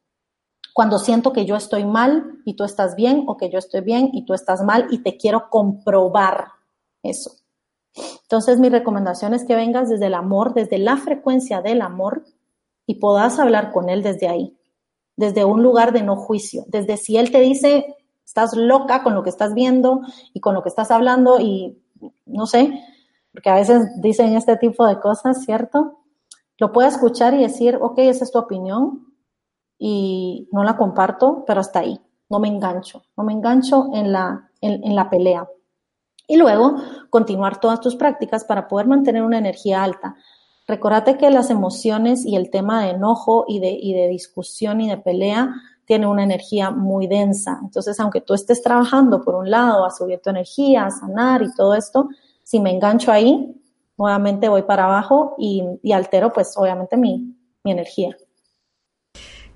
[0.78, 4.10] cuando siento que yo estoy mal y tú estás bien o que yo estoy bien
[4.12, 6.52] y tú estás mal y te quiero comprobar
[7.02, 7.32] eso.
[8.22, 12.22] Entonces mi recomendación es que vengas desde el amor, desde la frecuencia del amor
[12.86, 14.56] y puedas hablar con él desde ahí,
[15.16, 19.24] desde un lugar de no juicio, desde si él te dice, estás loca con lo
[19.24, 21.76] que estás viendo y con lo que estás hablando y
[22.24, 22.84] no sé,
[23.32, 25.98] porque a veces dicen este tipo de cosas, ¿cierto?
[26.56, 29.07] Lo puedes escuchar y decir, ok, esa es tu opinión,
[29.78, 34.50] y no la comparto, pero hasta ahí, no me engancho, no me engancho en la,
[34.60, 35.48] en, la pelea.
[36.26, 36.76] Y luego
[37.10, 40.16] continuar todas tus prácticas para poder mantener una energía alta.
[40.66, 44.88] Recordate que las emociones y el tema de enojo y de, y de discusión y
[44.90, 45.54] de pelea
[45.86, 47.58] tiene una energía muy densa.
[47.62, 51.54] Entonces, aunque tú estés trabajando por un lado a subir tu energía, a sanar y
[51.54, 52.08] todo esto,
[52.42, 53.54] si me engancho ahí,
[53.96, 57.34] nuevamente voy para abajo y, y altero pues obviamente mi,
[57.64, 58.14] mi energía.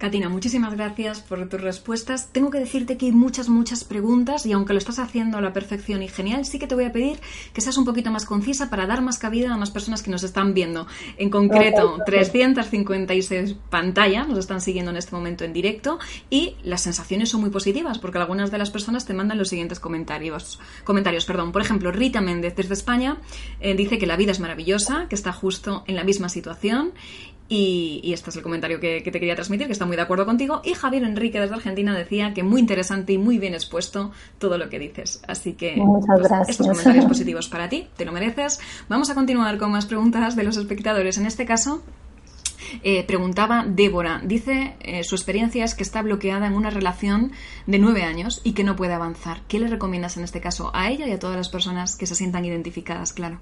[0.02, 2.32] Katina, muchísimas gracias por tus respuestas.
[2.32, 5.52] Tengo que decirte que hay muchas, muchas preguntas y aunque lo estás haciendo a la
[5.52, 7.20] perfección y genial, sí que te voy a pedir
[7.52, 10.24] que seas un poquito más concisa para dar más cabida a más personas que nos
[10.24, 10.88] están viendo.
[11.18, 17.28] En concreto, 356 pantallas nos están siguiendo en este momento en directo y las sensaciones
[17.28, 20.58] son muy positivas porque algunas de las personas te mandan los siguientes comentarios.
[20.82, 21.52] Comentarios, perdón.
[21.52, 23.18] Por ejemplo, Rita Méndez desde España
[23.60, 26.92] eh, dice que la vida es maravillosa, que está justo en la misma situación
[27.54, 30.62] Y, este es el comentario que, te quería transmitir, que está muy de acuerdo contigo.
[30.64, 34.70] Y Javier Enrique desde Argentina decía que muy interesante y muy bien expuesto todo lo
[34.70, 35.22] que dices.
[35.28, 36.48] Así que Muchas pues, gracias.
[36.48, 38.58] estos comentarios positivos para ti, te lo mereces.
[38.88, 41.18] Vamos a continuar con más preguntas de los espectadores.
[41.18, 41.82] En este caso,
[42.82, 47.32] eh, preguntaba Débora, dice eh, su experiencia es que está bloqueada en una relación
[47.66, 49.42] de nueve años y que no puede avanzar.
[49.46, 52.14] ¿Qué le recomiendas en este caso a ella y a todas las personas que se
[52.14, 53.40] sientan identificadas, claro?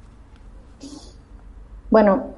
[1.91, 2.35] Bueno,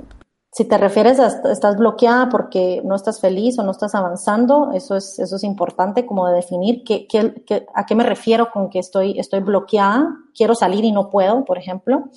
[0.54, 4.96] si te refieres a estás bloqueada porque no estás feliz o no estás avanzando, eso
[4.96, 8.78] es, eso es importante como de definir qué, qué, a qué me refiero con que
[8.78, 12.10] estoy, estoy bloqueada, quiero salir y no puedo, por ejemplo.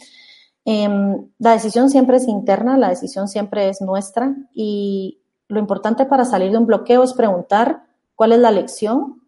[0.66, 6.26] Em, la decisión siempre es interna, la decisión siempre es nuestra y lo importante para
[6.26, 7.84] salir de un bloqueo es preguntar
[8.16, 9.22] cuál es la lección,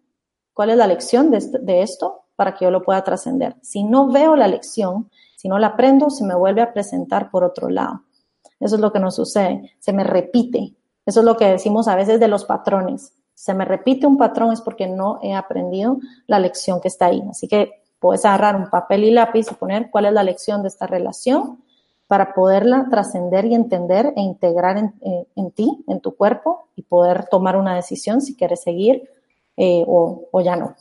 [0.54, 3.56] cuál es la lección de, de esto para que yo lo pueda trascender.
[3.62, 7.46] Si no veo la lección, si no la aprendo, se me vuelve a presentar por
[7.46, 8.02] otro lado.
[8.60, 10.74] Eso es lo que nos sucede, se me repite.
[11.06, 13.14] Eso es lo que decimos a veces de los patrones.
[13.34, 17.24] Se me repite un patrón es porque no he aprendido la lección que está ahí.
[17.30, 20.68] Así que puedes agarrar un papel y lápiz y poner cuál es la lección de
[20.68, 21.64] esta relación
[22.08, 27.28] para poderla trascender y entender e integrar en, eh, ti, en tu cuerpo y poder
[27.30, 29.10] tomar una decisión si quieres seguir
[29.58, 30.76] eh, o, o ya no.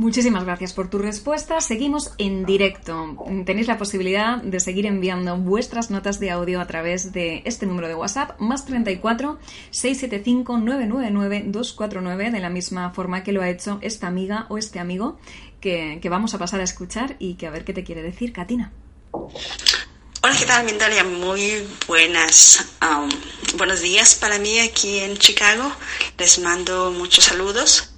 [0.00, 1.60] Muchísimas gracias por tu respuesta.
[1.60, 3.18] Seguimos en directo.
[3.44, 7.86] Tenéis la posibilidad de seguir enviando vuestras notas de audio a través de este número
[7.86, 9.38] de WhatsApp, más 34
[9.70, 14.78] 675 999 249, de la misma forma que lo ha hecho esta amiga o este
[14.78, 15.18] amigo
[15.60, 18.72] que, vamos a pasar a escuchar y que a ver qué te quiere decir, Katina.
[19.12, 21.04] Hola, ¿qué tal, Mindalia?
[21.04, 22.70] Muy buenas.
[22.80, 23.10] Um,
[23.58, 25.70] buenos días para mí aquí en Chicago.
[26.16, 27.90] Les mando muchos saludos.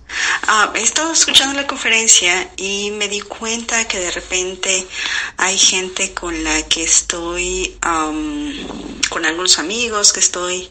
[0.42, 4.86] Ah, he estado escuchando la conferencia y me di cuenta que de repente
[5.36, 10.70] hay gente con la que estoy, con algunos amigos que estoy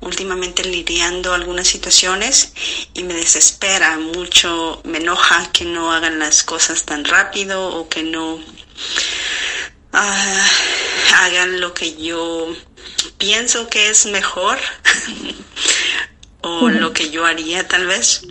[0.00, 2.52] últimamente lidiando algunas situaciones
[2.94, 8.02] y me desespera mucho, me enoja que no hagan las cosas tan rápido o que
[8.02, 8.40] no
[9.92, 10.48] ah,
[11.16, 12.54] hagan lo que yo
[13.18, 14.58] pienso que es mejor.
[16.46, 18.22] o lo que yo haría tal vez.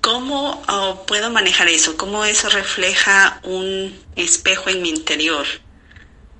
[0.00, 1.96] ¿Cómo oh, puedo manejar eso?
[1.96, 5.46] ¿Cómo eso refleja un espejo en mi interior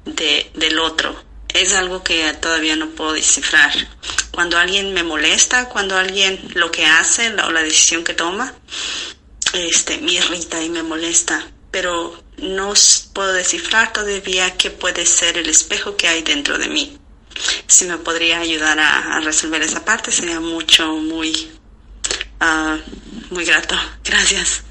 [0.05, 1.15] de, del otro?
[1.55, 3.73] Es algo que todavía no puedo descifrar.
[4.33, 8.55] Cuando alguien me molesta, cuando alguien lo que hace o la decisión que toma,
[9.53, 11.47] este, me irrita y me molesta.
[11.71, 12.73] Pero no
[13.13, 16.99] puedo descifrar todavía qué puede ser el espejo que hay dentro de mí
[17.67, 21.33] si me podría ayudar a, resolver esa parte, sería mucho, muy,
[22.41, 23.75] uh, muy grato.
[24.05, 24.65] Gracias.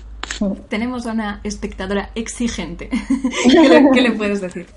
[0.70, 2.90] Tenemos a una espectadora exigente.
[3.94, 4.68] ¿Qué, le, puedes decir?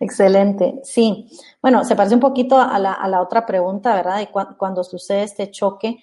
[0.00, 1.28] Excelente, sí.
[1.60, 4.18] Bueno, se parece un poquito a la, a la otra pregunta, ¿verdad?
[4.18, 5.98] De cuando sucede este choque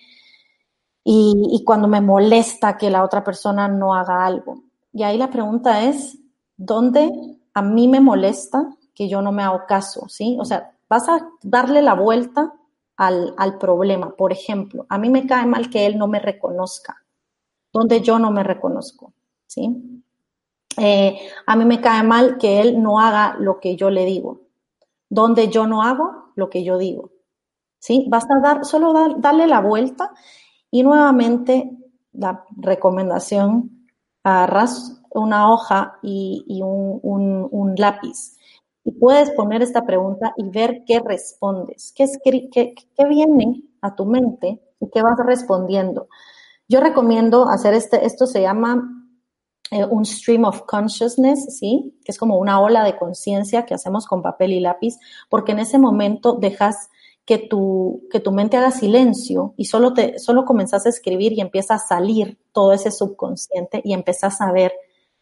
[1.04, 4.64] y, y, cuando me molesta que la otra persona no haga algo.
[4.94, 6.18] Y ahí la pregunta es,
[6.56, 7.10] ¿dónde
[7.54, 10.08] a mí me molesta que yo no me hago caso?
[10.08, 10.38] ¿Sí?
[10.40, 12.54] O sea, vas a darle la vuelta
[12.98, 14.16] al, problema.
[14.18, 16.98] Por ejemplo, a mí me cae mal que él no me reconozca,
[17.72, 19.14] donde yo no me reconozco,
[19.48, 20.04] ¿sí?
[20.78, 24.42] Eh, a mí me cae mal que él no haga lo que yo le digo,
[25.10, 27.12] donde yo no hago lo que yo digo,
[27.80, 28.06] ¿sí?
[28.10, 30.14] Basta dar, solo darle la vuelta
[30.70, 31.72] y nuevamente
[32.12, 33.88] la recomendación,
[34.24, 38.39] agarras una hoja y, un lápiz
[38.92, 44.62] puedes poner esta pregunta y ver qué respondes, qué, qué, qué viene a tu mente
[44.80, 46.08] y qué vas respondiendo.
[46.68, 49.00] Yo recomiendo hacer este, esto se llama
[49.72, 51.96] eh, un stream of consciousness, ¿sí?
[52.04, 54.98] Que es como una ola de conciencia que hacemos con papel y lápiz,
[55.30, 56.90] porque en ese momento dejas
[57.26, 61.42] que tu, que tu mente haga silencio y solo, te, solo comenzás a escribir y
[61.42, 64.74] empieza a salir todo ese subconsciente y empezás a ver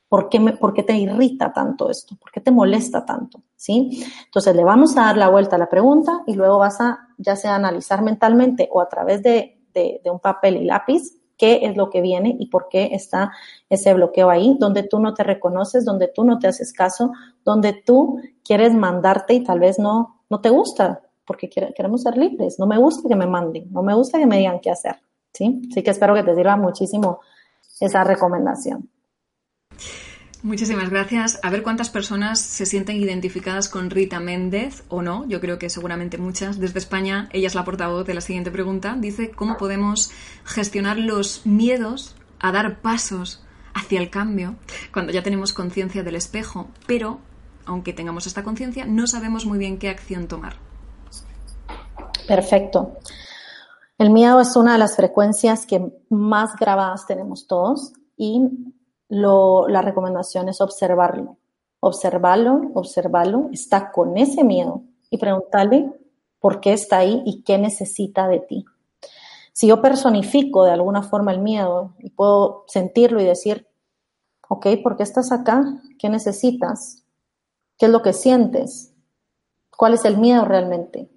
[0.09, 2.15] ¿Por qué, me, ¿Por qué, te irrita tanto esto?
[2.15, 3.41] ¿Por qué te molesta tanto?
[3.55, 4.05] ¿Sí?
[4.25, 7.35] Entonces le vamos a dar la vuelta a la pregunta y luego vas a ya
[7.35, 11.01] sea analizar mentalmente o a través de, de, un papel y lápiz
[11.37, 13.31] qué es lo que viene y por qué está
[13.69, 17.11] ese bloqueo ahí, donde tú no te reconoces, donde tú no te haces caso,
[17.45, 22.57] donde tú quieres mandarte y tal vez no, no te gusta, porque queremos ser libres.
[22.57, 24.95] No me gusta que me manden, no me gusta que me digan qué hacer.
[25.33, 25.61] ¿sí?
[25.69, 27.19] Así que espero que te sirva muchísimo
[27.79, 28.89] esa recomendación.
[30.43, 31.39] Muchísimas gracias.
[31.41, 35.27] A ver cuántas personas se sienten identificadas con Rita Méndez o no.
[35.27, 36.59] Yo creo que seguramente muchas.
[36.59, 38.95] Desde España, ella es la portavoz de la siguiente pregunta.
[38.99, 40.11] Dice, ¿cómo podemos
[40.45, 44.55] gestionar los miedos a dar pasos hacia el cambio
[44.91, 47.19] cuando ya tenemos conciencia del espejo, pero,
[47.65, 50.55] aunque tengamos esta conciencia, no sabemos muy bien qué acción tomar?
[52.27, 52.97] Perfecto.
[53.97, 58.41] El miedo es una de las frecuencias que más grabadas tenemos todos y
[59.09, 61.37] lo, la recomendación es observarlo.
[61.79, 65.91] Observarlo, observarlo, está con ese miedo y preguntarle
[66.39, 68.65] por qué está ahí y qué necesita de ti.
[69.53, 73.67] Si yo personifico de alguna forma el miedo y puedo sentirlo y decir,
[74.47, 75.63] ok, ¿por qué estás acá?
[75.97, 77.03] ¿Qué necesitas?
[77.77, 78.93] ¿Qué es lo que sientes?
[79.75, 81.09] ¿Cuál es el miedo realmente?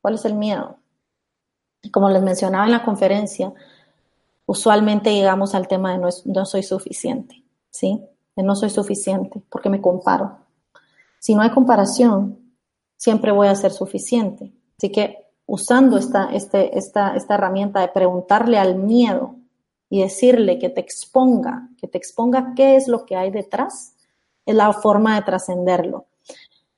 [0.00, 0.78] ¿Cuál es el miedo?
[1.90, 3.52] Como les mencionaba en la conferencia,
[4.46, 8.02] usualmente llegamos al tema de no, soy suficiente, ¿sí?
[8.36, 10.38] De no soy suficiente porque me comparo.
[11.18, 12.38] Si no hay comparación,
[12.96, 14.52] siempre voy a ser suficiente.
[14.76, 19.36] Así que usando esta, este, esta, esta herramienta de preguntarle al miedo
[19.88, 23.94] y decirle que te exponga, que te exponga qué es lo que hay detrás,
[24.46, 26.06] es la forma de trascenderlo.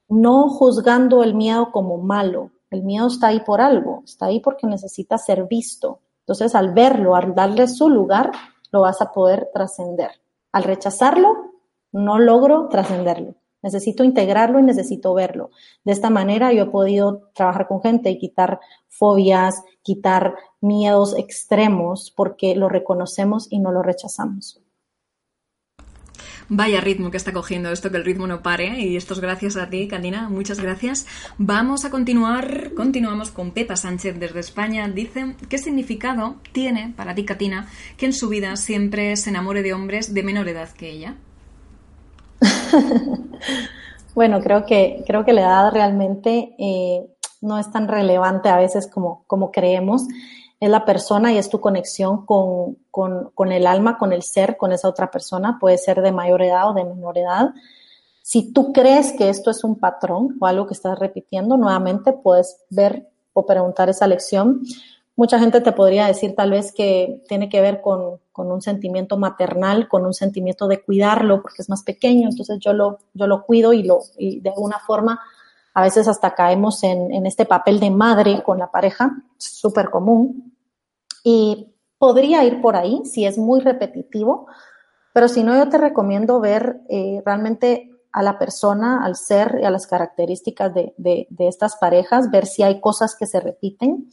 [0.09, 2.51] No juzgando el miedo como malo.
[2.71, 6.01] El miedo está ahí por algo, está ahí porque necesita ser visto.
[6.25, 8.33] Entonces, al verlo, al darle su lugar,
[8.73, 10.11] lo vas a poder trascender.
[10.53, 11.53] Al rechazarlo,
[11.93, 13.35] no logro trascenderlo.
[13.63, 15.51] Necesito integrarlo y necesito verlo.
[15.85, 22.13] De esta manera yo he podido trabajar con gente y quitar fobias, quitar miedos extremos
[22.15, 24.64] porque lo reconocemos y no lo rechazamos.
[26.49, 28.81] Vaya ritmo que está cogiendo esto, que el ritmo no pare.
[28.81, 30.29] Y esto es gracias a ti, Katina.
[30.29, 31.07] Muchas gracias.
[31.39, 32.73] Vamos a continuar.
[32.75, 34.89] Continuamos con Pepa Sánchez desde España.
[34.89, 39.73] Dice, ¿qué significado tiene para ti, Katina, que en su vida siempre se enamore de
[39.73, 41.17] hombres de menor edad que ella?
[44.15, 47.07] bueno, creo que, creo que la edad realmente eh,
[47.41, 50.03] no es tan relevante a veces como, como creemos.
[50.61, 54.57] Es la persona y es tu conexión con, con, con el alma, con el ser,
[54.57, 55.59] con esa otra persona.
[55.61, 57.55] Puede ser de mayor edad o de menor edad.
[58.23, 62.65] Si tú crees que esto es un patrón o algo que estás repitiendo, nuevamente puedes
[62.71, 64.63] ver o preguntar esa lección
[65.17, 69.87] Mucha gente te podría decir tal vez que tiene que ver con, un sentimiento maternal,
[69.87, 73.73] con un sentimiento de cuidarlo porque es más pequeño, entonces yo lo, yo lo cuido
[73.73, 75.21] y, lo, y de alguna forma
[75.75, 80.57] a veces hasta caemos en, en este papel de madre con la pareja, súper común.
[81.23, 84.47] Y podría ir por ahí si es muy repetitivo,
[85.13, 89.65] pero si no, yo te recomiendo ver eh, realmente a la persona, al ser y
[89.65, 94.09] a las características de, de, de estas parejas, ver si hay cosas que se repiten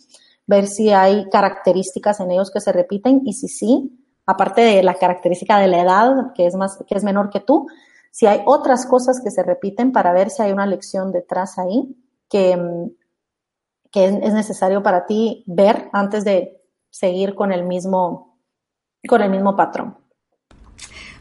[0.51, 4.95] ver si hay características en ellos que se repiten y si sí, aparte de la
[4.95, 7.68] característica de la edad, que es, más, que es menor que tú,
[8.12, 11.95] si hay otras cosas que se repiten para ver si hay una lección detrás ahí
[12.30, 12.57] que,
[13.91, 18.38] que es necesario para ti ver antes de seguir con el mismo,
[19.07, 19.97] con el mismo patrón.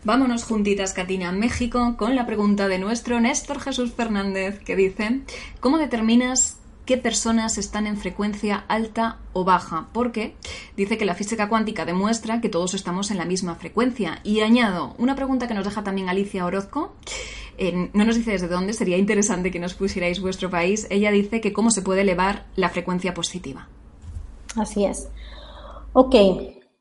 [0.02, 5.20] Vámonos juntitas, Katina, México, con la pregunta de nuestro Néstor Jesús Fernández, que dice,
[5.60, 6.59] ¿cómo determinas
[6.90, 10.34] qué personas están en frecuencia alta o baja, porque
[10.76, 14.18] dice que la física cuántica demuestra que todos estamos en la misma frecuencia.
[14.24, 16.92] Y añado una pregunta que nos deja también Alicia Orozco.
[17.94, 20.88] no nos dice desde dónde, sería interesante que nos pusierais vuestro país.
[20.90, 23.68] Ella dice que cómo se puede elevar la frecuencia positiva.
[24.56, 25.06] Así es.
[25.92, 26.16] Ok.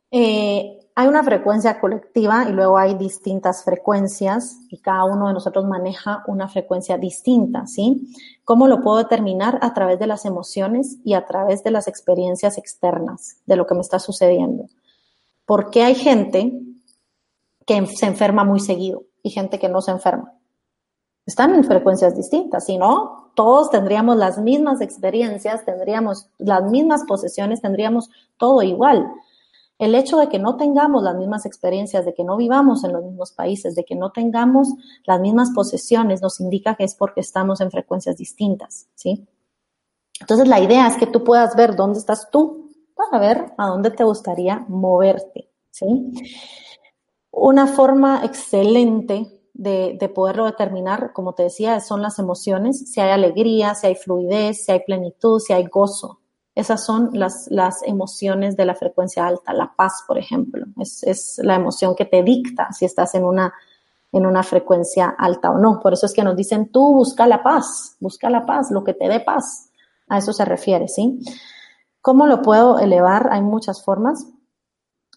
[0.09, 5.63] Eh, hay una frecuencia colectiva y luego hay distintas frecuencias y cada uno de nosotros
[5.63, 8.13] maneja una frecuencia distinta, ¿sí?
[8.43, 9.59] ¿Cómo lo puedo determinar?
[9.61, 13.75] A través de las emociones y a través de las experiencias externas de lo que
[13.75, 14.65] me está sucediendo.
[15.45, 16.51] Porque hay gente
[17.65, 20.33] que se enferma muy seguido y gente que no se enferma.
[21.25, 27.61] Están en frecuencias distintas, si no, todos tendríamos las mismas experiencias, tendríamos las mismas posesiones,
[27.61, 29.09] tendríamos todo igual
[29.79, 33.03] el hecho de que no tengamos las mismas experiencias, de que no vivamos en los
[33.03, 34.67] mismos países, de que no tengamos
[35.05, 39.25] las mismas posesiones, nos indica que es porque estamos en frecuencias distintas, ¿sí?
[40.19, 43.91] Entonces la idea es que tú puedas ver dónde estás tú para ver a dónde
[43.91, 46.11] te gustaría moverte, ¿sí?
[47.31, 53.11] Una forma excelente de, de, poderlo determinar, como te decía, son las emociones, si hay
[53.11, 56.19] alegría, si hay fluidez, si hay plenitud, si hay gozo,
[56.59, 59.53] esas son las, las emociones de la frecuencia alta.
[59.53, 63.53] La paz, por ejemplo, es, es la emoción que te dicta si estás en una,
[64.11, 65.79] en una frecuencia alta o no.
[65.79, 68.93] Por eso es que nos dicen, tú busca la paz, busca la paz, lo que
[68.93, 69.69] te dé paz.
[70.09, 71.19] A eso se refiere, ¿sí?
[72.01, 73.29] ¿Cómo lo puedo elevar?
[73.31, 74.27] Hay muchas formas.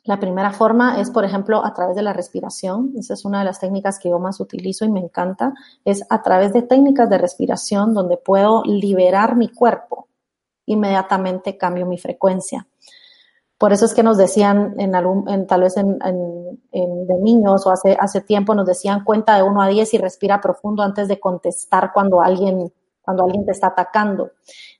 [0.05, 2.93] La primera forma es, por ejemplo, a través de la respiración.
[2.97, 5.55] Esa es una de las técnicas que yo más utilizo y me encanta.
[5.85, 10.07] Es a través de técnicas de respiración donde puedo liberar mi cuerpo
[10.75, 12.67] inmediatamente cambio mi frecuencia.
[13.59, 17.97] Por eso es que nos decían, en en, tal vez en, de niños o hace,
[18.01, 21.93] hace tiempo, nos decían cuenta de 1 a 10 y respira profundo antes de contestar
[21.95, 24.31] cuando alguien cuando alguien te está atacando.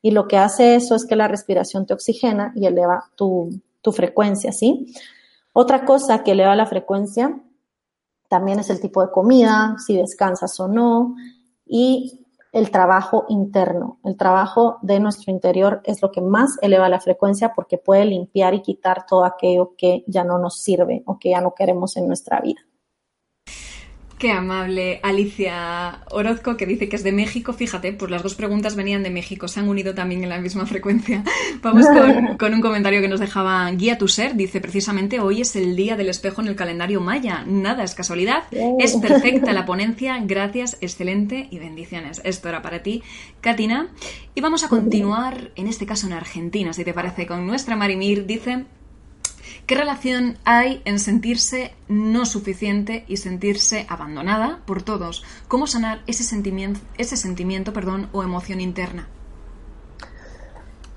[0.01, 3.93] Y lo que hace eso es que la respiración te oxigena y eleva tu, tu
[3.93, 4.95] frecuencia, ¿sí?
[5.53, 7.41] Otra cosa que eleva la frecuencia
[8.29, 11.15] también es el tipo de comida, si descansas o no,
[11.67, 12.22] y
[12.53, 13.99] el trabajo interno.
[14.05, 18.55] El trabajo de nuestro interior es lo que más eleva la frecuencia porque puede limpiar
[18.55, 22.07] y quitar todo aquello que ya no nos sirve o que ya no queremos en
[22.07, 22.61] nuestra vida.
[24.23, 27.53] Qué amable Alicia Orozco, que dice que es de México.
[27.55, 30.65] Fíjate, pues las dos preguntas venían de México, se han unido también en la misma
[30.65, 31.25] frecuencia.
[31.61, 31.87] Vamos
[32.39, 34.37] con, un comentario que nos dejaba Guía Tu Ser.
[34.37, 37.43] Dice, precisamente hoy es el día del espejo en el calendario maya.
[37.49, 38.45] Nada es casualidad.
[38.79, 40.17] Es perfecta la ponencia.
[40.25, 42.21] Gracias, excelente y bendiciones.
[42.23, 43.03] Esto era para ti,
[43.41, 43.89] Katina.
[44.37, 48.25] Y vamos a continuar, en este caso en Argentina, si te parece, con nuestra Marimir.
[48.25, 48.67] Dice,
[49.67, 55.23] ¿Qué relación hay en sentirse no suficiente y sentirse abandonada por todos?
[55.47, 59.09] ¿Cómo sanar ese sentimiento, ese sentimiento perdón, o emoción interna?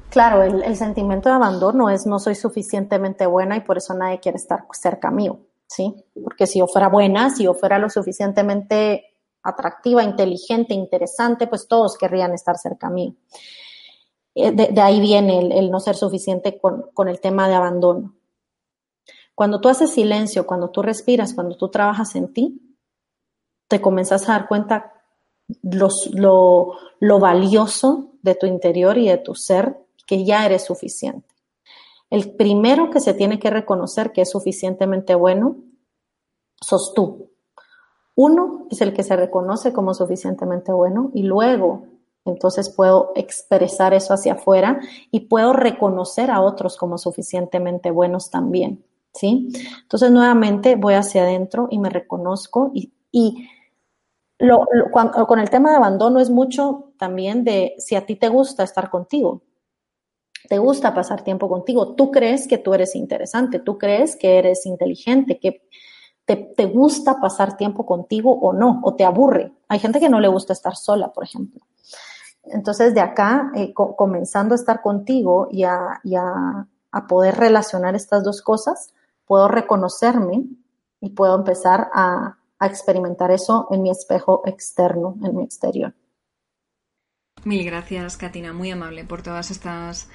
[0.10, 4.38] Claro, el, sentimiento de abandono es no soy suficientemente buena y por eso nadie quiere
[4.38, 5.94] estar cerca mío, ¿sí?
[6.24, 9.14] Porque si yo fuera buena, si yo fuera lo suficientemente
[9.44, 13.14] atractiva, inteligente, interesante, pues todos querrían estar cerca mío.
[14.34, 18.16] Eh, de, ahí viene el, no ser suficiente con el tema de abandono.
[19.36, 22.78] Cuando tú haces silencio, cuando tú respiras, cuando tú trabajas en ti,
[23.68, 24.94] te comienzas a dar cuenta
[25.62, 29.78] lo, lo valioso de tu interior y de tu ser,
[30.08, 31.28] que ya eres suficiente.
[32.10, 35.58] El primero que se tiene que reconocer que es suficientemente bueno,
[36.62, 37.32] sos tú.
[38.16, 41.88] Uno es el que se reconoce como suficientemente bueno y luego
[42.24, 44.80] entonces puedo expresar eso hacia afuera
[45.12, 48.84] y puedo reconocer a otros como suficientemente buenos también.
[49.16, 49.50] ¿Sí?
[49.82, 52.92] Entonces, nuevamente voy hacia adentro y me reconozco y,
[55.28, 58.90] con el tema de abandono es mucho también de si a ti te gusta estar
[58.90, 59.42] contigo,
[60.50, 64.66] te gusta pasar tiempo contigo, tú crees que tú eres interesante, tú crees que eres
[64.66, 65.64] inteligente, que
[66.26, 69.54] te, gusta pasar tiempo contigo o no, o te aburre.
[69.68, 71.62] Hay gente que no le gusta estar sola, por ejemplo.
[72.44, 76.02] Entonces, de acá, eh, comenzando a estar contigo y, a,
[76.92, 78.94] a poder relacionar estas dos cosas,
[79.26, 80.46] puedo reconocerme
[81.02, 85.94] y puedo empezar a, experimentar eso en mi espejo externo, en mi exterior.
[87.44, 90.10] Mil gracias, Katina, muy amable por todas estas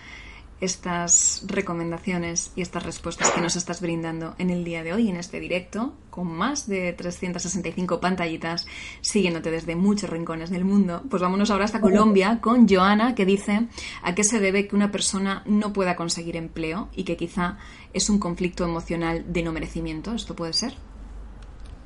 [0.61, 5.17] estas recomendaciones y estas respuestas que nos estás brindando en el día de hoy, en
[5.17, 8.67] este directo, con más de 365 pantallitas,
[9.01, 11.03] siguiéndote desde muchos rincones del mundo.
[11.09, 13.69] Pues vámonos ahora hasta Colombia con Joana, que dice
[14.03, 17.59] a qué se debe que una persona no pueda conseguir empleo y que quizá
[17.93, 20.13] es un conflicto emocional de no merecimiento.
[20.13, 20.75] ¿Esto puede ser?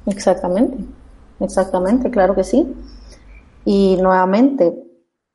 [0.06, 0.78] Exactamente,
[1.40, 2.66] exactamente, claro que sí.
[3.64, 4.74] Y nuevamente,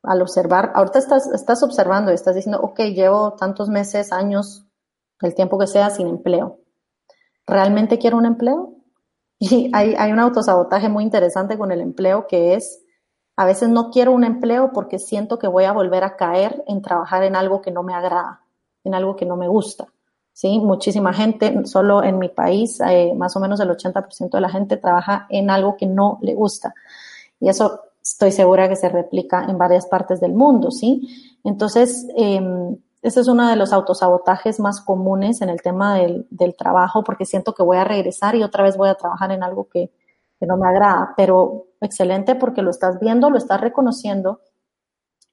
[0.04, 4.66] al observar, ahorita estás, estás observando y estás diciendo, ok, llevo tantos meses, años,
[5.22, 6.60] el tiempo que sea sin empleo.
[7.46, 8.76] ¿Realmente quiero un empleo?
[9.42, 12.84] Y hay, hay un autosabotaje muy interesante con el empleo que es,
[13.38, 16.82] a veces no quiero un empleo porque siento que voy a volver a caer en
[16.82, 18.42] trabajar en algo que no me agrada,
[18.84, 19.88] en algo que no me gusta.
[20.34, 20.60] ¿sí?
[20.60, 24.76] Muchísima gente, solo en mi país, eh, más o menos el 80% de la gente
[24.76, 26.74] trabaja en algo que no le gusta.
[27.40, 31.38] Y eso estoy segura que se replica en varias partes del mundo, ¿sí?
[31.44, 32.42] Entonces, eh,
[33.02, 37.54] ese es uno de los autosabotajes más comunes en el tema del, trabajo, porque siento
[37.54, 39.92] que voy a regresar y otra vez voy a trabajar en algo que,
[40.38, 44.42] que no me agrada, pero excelente porque lo estás viendo, lo estás reconociendo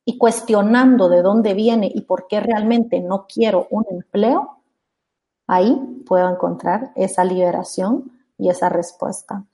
[0.05, 4.63] y cuestionando de dónde viene y por qué realmente no quiero un empleo,
[5.49, 9.45] ahí puedo encontrar esa liberación y esa respuesta.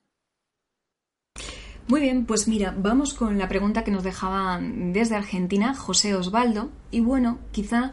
[1.88, 6.70] Muy bien, pues mira, vamos con la pregunta que nos dejaba desde Argentina José Osvaldo.
[6.90, 7.92] Y bueno, quizá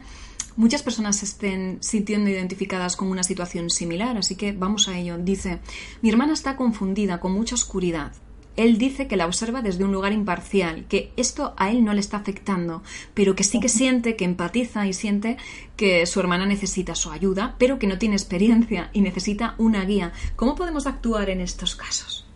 [0.56, 5.18] muchas personas estén sintiendo identificadas con una situación similar, así que vamos a ello.
[5.18, 5.58] Dice,
[6.02, 8.12] mi hermana está confundida con mucha oscuridad.
[8.56, 12.00] Él dice que la observa desde un lugar imparcial, que esto a él no le
[12.00, 12.82] está afectando,
[13.14, 15.36] pero que sí que siente, que empatiza y siente
[15.76, 20.12] que su hermana necesita su ayuda, pero que no tiene experiencia y necesita una guía.
[20.36, 22.29] ¿Cómo podemos actuar en estos casos?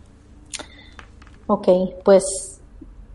[1.47, 1.67] Ok,
[2.03, 2.61] pues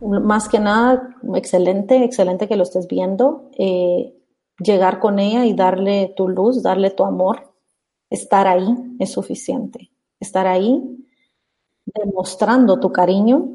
[0.01, 3.51] más que nada, excelente, excelente que lo estés viendo.
[3.59, 4.15] Eh,
[4.59, 7.53] llegar con ella y darle tu luz, darle tu amor,
[8.09, 8.69] estar ahí
[8.99, 9.91] es suficiente.
[10.21, 11.05] Estar ahí
[11.87, 13.49] demostrando tu cariño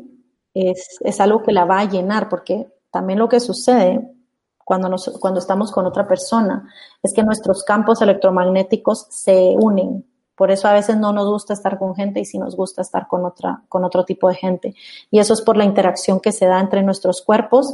[0.54, 4.12] es, es algo que la va a llenar, porque también lo que sucede
[4.58, 6.68] cuando, nos, cuando estamos con otra persona
[7.02, 10.06] es que nuestros campos electromagnéticos se unen
[10.36, 13.08] Por eso a veces no nos gusta estar con gente y sí nos gusta estar
[13.08, 14.76] con otra, con otro tipo de gente.
[15.10, 17.74] Y eso es por la interacción que se da entre nuestros cuerpos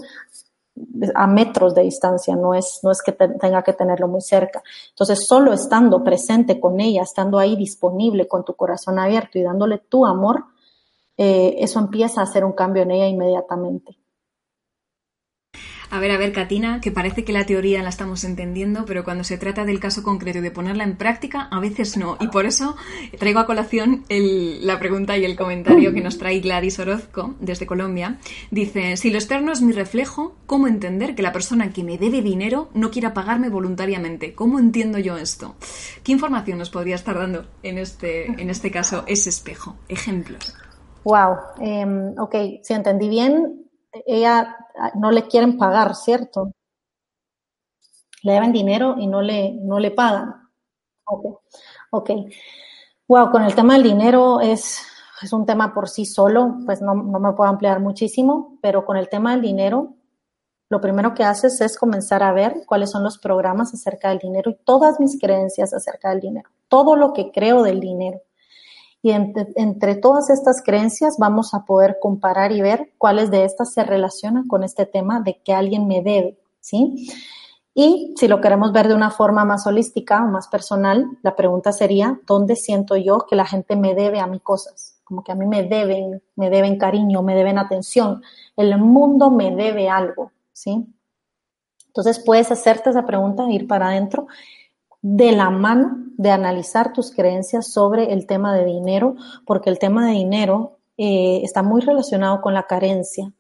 [1.16, 4.64] a metros de distancia, no es, no es que tenga que tenerlo muy cerca.
[4.90, 9.80] Entonces, solo estando presente con ella, estando ahí disponible con tu corazón abierto y dándole
[9.80, 10.46] tu amor,
[11.18, 13.98] eh, eso empieza a hacer un cambio en ella inmediatamente.
[15.92, 19.26] A ver, a ver, Katina, que parece que la teoría la estamos entendiendo, pero cuando
[19.26, 22.16] se trata del caso concreto y de ponerla en práctica, a veces no.
[22.22, 22.78] Y por eso
[23.20, 28.20] traigo a colación la pregunta y el comentario que nos trae Gladys Orozco desde Colombia.
[28.52, 32.22] Dice, si lo externo es mi reflejo, ¿cómo entender que la persona que me debe
[32.22, 34.34] dinero no quiera pagarme voluntariamente?
[34.34, 35.56] ¿Cómo entiendo yo esto?
[36.06, 39.76] ¿Qué información nos podría estar dando en este, en este caso ese espejo?
[39.90, 40.56] Ejemplos.
[41.04, 43.66] Wow, em, ok, si entendí bien,
[44.06, 44.58] ella
[44.96, 46.52] no le quieren pagar, ¿cierto?
[48.24, 50.50] Le deben dinero y no le, no le pagan.
[51.06, 51.42] Ok,
[51.92, 52.10] ok.
[53.08, 54.80] Wow, con el tema del dinero es,
[55.22, 58.96] es un tema por sí solo, pues no, no me puedo ampliar muchísimo, pero con
[58.98, 59.96] el tema del dinero,
[60.70, 64.52] lo primero que haces es comenzar a ver cuáles son los programas acerca del dinero
[64.52, 68.22] y todas mis creencias acerca del dinero, todo lo que creo del dinero.
[69.04, 73.84] Y entre, todas estas creencias vamos a poder comparar y ver cuáles de estas se
[73.84, 77.10] relacionan con este tema de que alguien me debe, ¿sí?
[77.74, 81.72] Y si lo queremos ver de una forma más holística o más personal, la pregunta
[81.72, 85.00] sería, ¿dónde siento yo que la gente me debe a mí cosas?
[85.04, 88.22] Como que a mí me deben, me deben cariño, me deben atención.
[88.56, 90.86] El mundo me debe algo, ¿sí?
[91.88, 94.28] Entonces puedes hacerte esa pregunta, ir para adentro
[95.02, 100.06] de la mano de analizar tus creencias sobre el tema de dinero, porque el tema
[100.08, 103.32] de dinero eh, está muy relacionado con la carencia.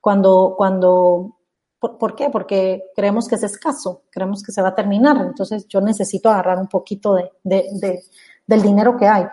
[0.00, 1.38] Cuando, cuando,
[1.80, 2.30] ¿por, qué?
[2.30, 6.58] Porque creemos que es escaso, creemos que se va a terminar, entonces yo necesito agarrar
[6.58, 7.32] un poquito de,
[8.46, 9.24] del dinero que hay.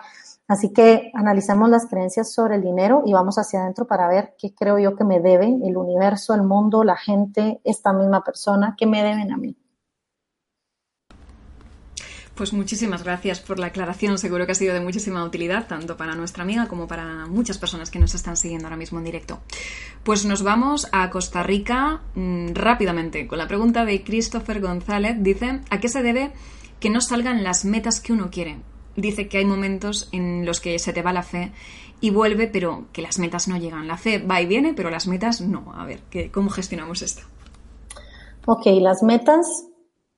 [0.48, 4.52] Así que analicemos las creencias sobre el dinero y vamos hacia adentro para ver qué
[4.52, 8.86] creo yo que me debe el universo, el mundo, la gente, esta misma persona, qué
[8.86, 9.56] me deben a mí.
[12.34, 14.16] Pues muchísimas gracias por la aclaración.
[14.16, 17.90] Seguro que ha sido de muchísima utilidad, tanto para nuestra amiga como para muchas personas
[17.90, 19.40] que nos están siguiendo ahora mismo en directo.
[20.02, 25.16] Pues nos vamos a Costa Rica mm, rápidamente con la pregunta de Christopher González.
[25.18, 26.32] Dice, ¿a qué se debe
[26.80, 28.60] que no salgan las metas que uno quiere?
[28.96, 31.52] Dice que hay momentos en los que se te va la fe
[32.00, 33.86] y vuelve, pero que las metas no llegan.
[33.86, 35.72] La fe va y viene, pero las metas no.
[35.74, 36.00] A ver,
[36.32, 37.22] ¿cómo gestionamos esto?
[38.46, 39.68] Ok, las metas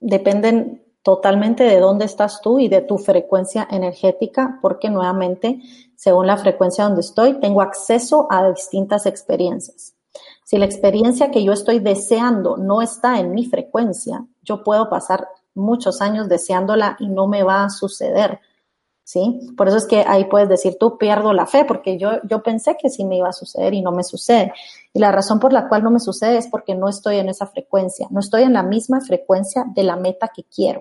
[0.00, 5.60] dependen totalmente de dónde estás tú y de tu frecuencia energética, porque nuevamente,
[5.94, 9.94] según la frecuencia donde estoy, tengo acceso a distintas experiencias.
[10.44, 15.28] Si la experiencia que yo estoy deseando no está en mi frecuencia, yo puedo pasar
[15.54, 18.40] muchos años deseándola y no me va a suceder.
[19.06, 19.52] ¿Sí?
[19.58, 22.78] Por eso es que ahí puedes decir tú pierdo la fe, porque yo, yo pensé
[22.78, 24.54] que sí me iba a suceder y no me sucede.
[24.94, 27.46] Y la razón por la cual no me sucede es porque no estoy en esa
[27.46, 30.80] frecuencia, no estoy en la misma frecuencia de la meta que quiero.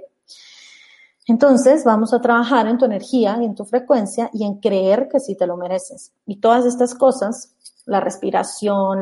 [1.26, 5.20] Entonces vamos a trabajar en tu energía y en tu frecuencia y en creer que
[5.20, 6.14] sí te lo mereces.
[6.26, 7.56] Y todas estas cosas,
[7.86, 9.02] la respiración,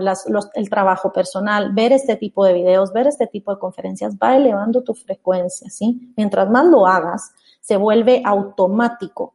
[0.54, 4.84] el trabajo personal, ver este tipo de videos, ver este tipo de conferencias, va elevando
[4.84, 6.14] tu frecuencia, ¿sí?
[6.16, 9.34] Mientras más lo hagas, se vuelve automático.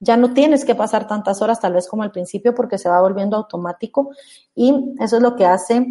[0.00, 3.00] Ya no tienes que pasar tantas horas tal vez como al principio porque se va
[3.00, 4.10] volviendo automático
[4.54, 5.86] y eso es lo que hace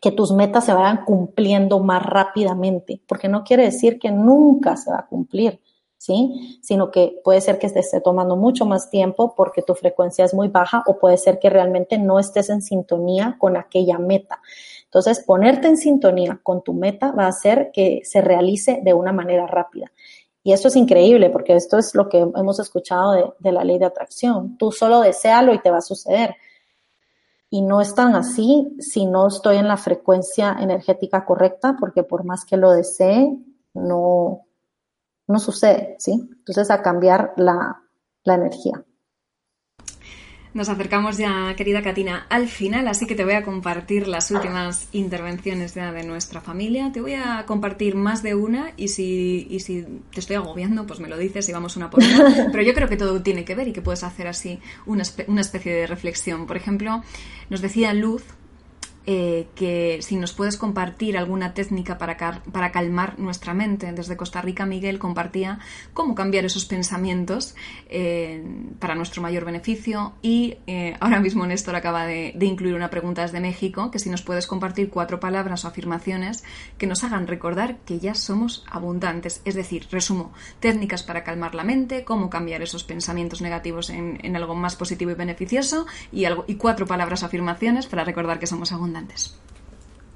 [0.00, 4.90] que tus metas se vayan cumpliendo más rápidamente, porque no quiere decir que nunca se
[4.90, 5.60] va a cumplir,
[5.96, 6.58] ¿sí?
[6.62, 10.34] Sino que puede ser que te esté tomando mucho más tiempo porque tu frecuencia es
[10.34, 14.40] muy baja o puede ser que realmente no estés en sintonía con aquella meta.
[14.84, 19.12] Entonces, ponerte en sintonía con tu meta va a hacer que se realice de una
[19.12, 19.90] manera rápida.
[20.42, 23.84] Y esto es increíble porque esto es lo que hemos escuchado de, la ley de
[23.84, 24.56] atracción.
[24.56, 26.36] Tú solo deséalo y te va a suceder
[27.50, 32.24] y no es tan así si no estoy en la frecuencia energética correcta, porque por
[32.24, 33.38] más que lo desee,
[33.74, 34.46] no,
[35.26, 36.12] no sucede, ¿sí?
[36.12, 37.82] Entonces a cambiar la,
[38.24, 38.84] la energía.
[40.58, 44.88] Nos acercamos ya, querida Katina, al final, así que te voy a compartir las últimas
[44.90, 46.90] intervenciones de nuestra familia.
[46.92, 49.82] Te voy a compartir más de una y si, y si
[50.12, 52.48] te estoy agobiando, pues me lo dices y vamos una por una.
[52.50, 55.42] Pero yo creo que todo tiene que ver y que puedes hacer así una, una
[55.42, 56.48] especie de reflexión.
[56.48, 57.04] Por ejemplo,
[57.50, 58.24] nos decía Luz
[59.10, 63.90] eh, que si nos puedes compartir alguna técnica para, para calmar nuestra mente.
[63.92, 65.60] Desde Costa Rica, Miguel compartía
[65.94, 67.54] cómo cambiar esos pensamientos
[67.88, 68.44] eh,
[68.78, 70.12] para nuestro mayor beneficio.
[70.20, 74.20] Y eh, ahora mismo Néstor acaba de, incluir una pregunta desde México, que si nos
[74.20, 76.44] puedes compartir cuatro palabras o afirmaciones
[76.76, 79.40] que nos hagan recordar que ya somos abundantes.
[79.46, 84.36] Es decir, resumo, técnicas para calmar la mente, cómo cambiar esos pensamientos negativos en, en
[84.36, 88.46] algo más positivo y beneficioso y, algo, y cuatro palabras o afirmaciones para recordar que
[88.46, 88.97] somos abundantes.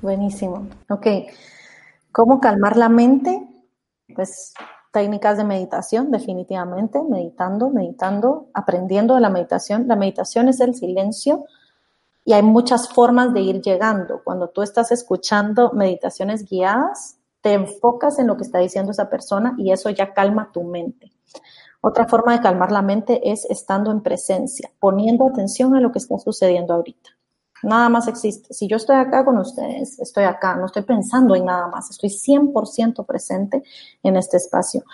[0.01, 0.66] Buenísimo.
[0.89, 1.07] Ok.
[2.11, 3.47] ¿Cómo calmar la mente?
[4.14, 4.53] Pues
[4.93, 9.89] técnicas de meditación, definitivamente, meditando, meditando, aprendiendo de la meditación.
[9.89, 11.45] La meditación es el silencio
[12.24, 14.20] y hay muchas formas de ir llegando.
[14.22, 19.55] Cuando tú estás escuchando meditaciones guiadas, te enfocas en lo que está diciendo esa persona
[19.57, 21.11] y eso ya calma tu mente.
[21.80, 25.99] Otra forma de calmar la mente es estando en presencia, poniendo atención a lo que
[25.99, 27.11] está sucediendo ahorita.
[27.63, 28.53] Nada más existe.
[28.53, 32.11] Si yo estoy acá con ustedes, estoy acá, no estoy pensando en nada más, estoy
[32.11, 33.63] 100% presente
[34.03, 34.85] en este espacio.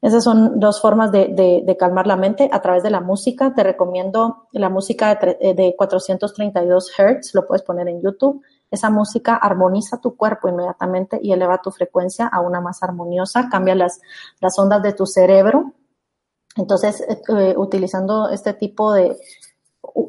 [0.00, 3.52] Esas son dos formas de, calmar la mente a través de la música.
[3.52, 8.42] Te recomiendo la música de, de 432 Hz, lo puedes poner en YouTube.
[8.70, 13.74] Esa música armoniza tu cuerpo inmediatamente y eleva tu frecuencia a una más armoniosa, cambia
[13.74, 14.00] las,
[14.40, 15.72] las ondas de tu cerebro.
[16.54, 19.16] Entonces, eh, eh, utilizando este tipo de,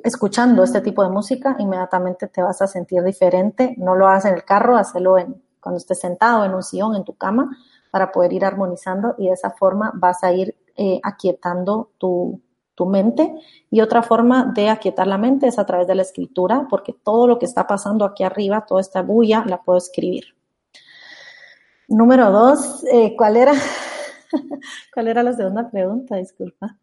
[0.04, 3.76] escuchando este tipo de música, inmediatamente te vas a sentir diferente.
[3.78, 7.04] No lo hagas en el carro, hazlo en, cuando estés sentado en un sillón, en
[7.04, 7.56] tu cama,
[7.92, 12.42] para poder ir armonizando y de esa forma vas a ir eh, aquietando tu,
[12.76, 13.36] tu mente.
[13.70, 17.28] Y otra forma de aquietar la mente es a través de la escritura, porque todo
[17.28, 20.36] lo que está pasando aquí arriba, toda esta bulla, la puedo escribir.
[21.90, 23.54] Número dos, eh, ¿cuál era?
[24.94, 26.16] ¿Cuál era la segunda pregunta?
[26.16, 26.78] Disculpa.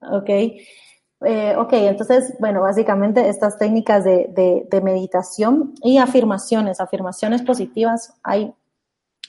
[0.00, 0.30] Ok.
[1.26, 8.52] Eh, entonces, bueno, básicamente estas técnicas de, de, meditación y afirmaciones, afirmaciones positivas, hay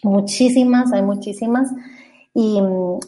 [0.03, 1.69] muchísimas, hay muchísimas.
[2.33, 2.59] Y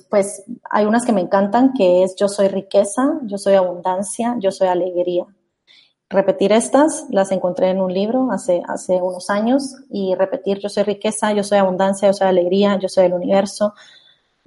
[0.10, 4.52] pues hay unas que me encantan, que es yo soy riqueza, yo soy abundancia, yo
[4.52, 5.26] soy alegría.
[6.10, 10.84] Repetir estas, las encontré en un libro hace, hace unos años, y repetir yo soy
[10.84, 13.74] riqueza, yo soy abundancia, yo soy alegría, yo soy el universo,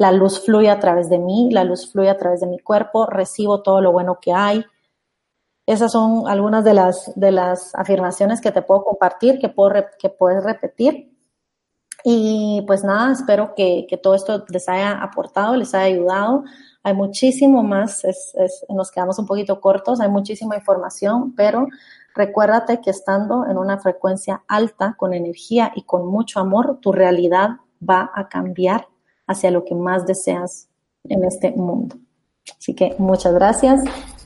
[0.01, 3.05] la luz fluye a través de mí, la luz fluye a través de mi cuerpo,
[3.05, 4.65] recibo todo lo bueno que hay.
[5.67, 10.09] Esas son algunas de las, de las afirmaciones que te puedo compartir, que, puedo, que
[10.09, 11.15] puedes repetir.
[12.03, 16.45] Y pues nada, espero que, todo esto les haya aportado, les haya ayudado.
[16.83, 18.03] Hay muchísimo más,
[18.71, 21.67] nos quedamos un poquito cortos, hay muchísima información, pero
[22.15, 27.59] recuérdate que estando en una frecuencia alta, con energía y con mucho amor, tu realidad
[27.87, 28.89] va a cambiar
[29.31, 30.69] hacia lo que más deseas
[31.05, 31.97] en este mundo.
[32.59, 33.83] Así que muchas gracias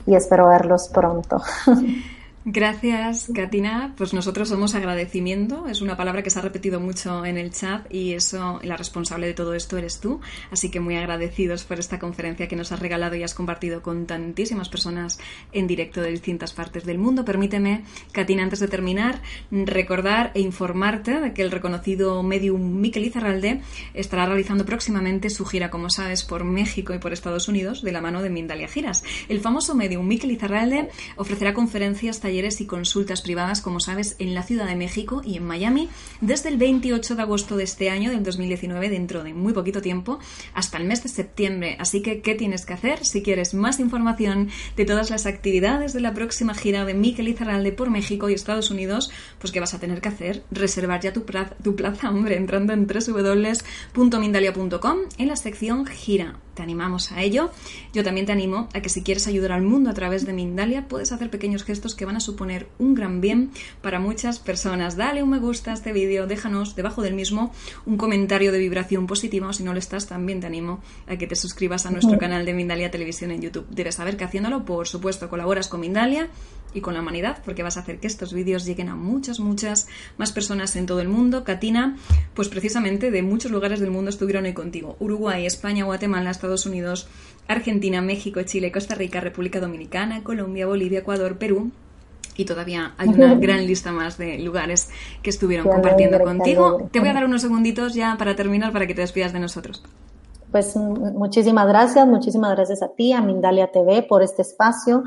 [0.07, 1.41] y espero verlos pronto.
[2.47, 3.95] Gracias, Katina.
[3.97, 5.65] Pues nosotros somos agradecimiento.
[5.67, 9.25] Es una palabra que se ha repetido mucho en el chat y eso, la responsable
[9.25, 10.21] de todo esto eres tú.
[10.51, 14.05] Así que muy agradecidos por esta conferencia que nos has regalado y has compartido con
[14.05, 15.17] tantísimas personas
[15.53, 17.25] en directo de distintas partes del mundo.
[17.25, 23.61] Permíteme, Katina, antes de terminar, recordar e informarte de que el reconocido medium Miquel Izarralde
[23.95, 28.01] estará realizando próximamente su gira, como sabes, por México y por Estados Unidos de la
[28.01, 29.03] mano de Mindalia Giras.
[29.29, 34.43] El famoso medium Miquel Izarralde ofrecerá conferencias, talleres y consultas privadas, como sabes, en la
[34.43, 35.87] Ciudad de México y en Miami
[36.19, 40.19] desde el 28 de agosto de este año, del 2019, dentro de muy poquito tiempo,
[40.53, 41.77] hasta el mes de septiembre.
[41.79, 43.05] Así que, ¿qué tienes que hacer?
[43.05, 47.71] Si quieres más información de todas las actividades de la próxima gira de Miquel Izarralde
[47.71, 50.43] por México y Estados Unidos, pues ¿qué vas a tener que hacer?
[50.51, 56.63] Reservar ya tu, plaza, tu plaza hombre, entrando en www.mindalia.com en la sección gira te
[56.63, 57.51] animamos a ello.
[57.93, 60.87] Yo también te animo a que si quieres ayudar al mundo a través de Mindalia,
[60.87, 63.51] puedes hacer pequeños gestos que van a suponer un gran bien
[63.81, 64.97] para muchas personas.
[64.97, 67.53] Dale un me gusta a este vídeo, déjanos debajo del mismo
[67.85, 71.27] un comentario de vibración positiva o si no lo estás, también te animo a que
[71.27, 73.67] te suscribas a nuestro canal de Mindalia Televisión en YouTube.
[73.69, 76.29] Debes saber que haciéndolo, por supuesto, colaboras con Mindalia
[76.75, 79.87] y con la humanidad, porque vas a hacer que estos vídeos lleguen a muchas, muchas
[80.17, 81.43] más personas en todo el mundo.
[81.43, 81.97] Katina,
[82.33, 84.97] pues precisamente de muchos lugares del mundo estuvieron hoy contigo.
[84.99, 87.07] Uruguay, España, Guatemala, Estados Unidos,
[87.47, 91.71] Argentina, México, Chile, Costa Rica, República Dominicana, Colombia, Bolivia, Ecuador, Perú,
[92.37, 94.89] y todavía hay una gran lista más de lugares
[95.23, 96.89] que estuvieron compartiendo contigo.
[96.91, 99.83] Te voy a dar unos segunditos ya para terminar para que te despidas de nosotros.
[100.51, 105.03] Pues muchísimas gracias, muchísimas gracias a ti, a Mindalia TV por este espacio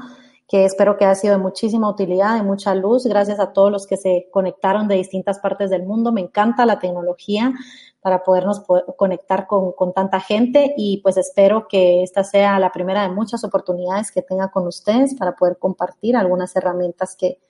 [0.48, 3.04] que espero que haya sido de muchísima utilidad, de mucha luz.
[3.06, 6.10] Gracias a todos los que se conectaron de distintas partes del mundo.
[6.10, 7.52] Me encanta la tecnología
[8.00, 8.62] para podernos
[8.96, 13.42] conectar con, con, tanta gente y pues espero que esta sea la primera de muchas
[13.44, 17.40] oportunidades que tenga con ustedes para poder compartir algunas herramientas que,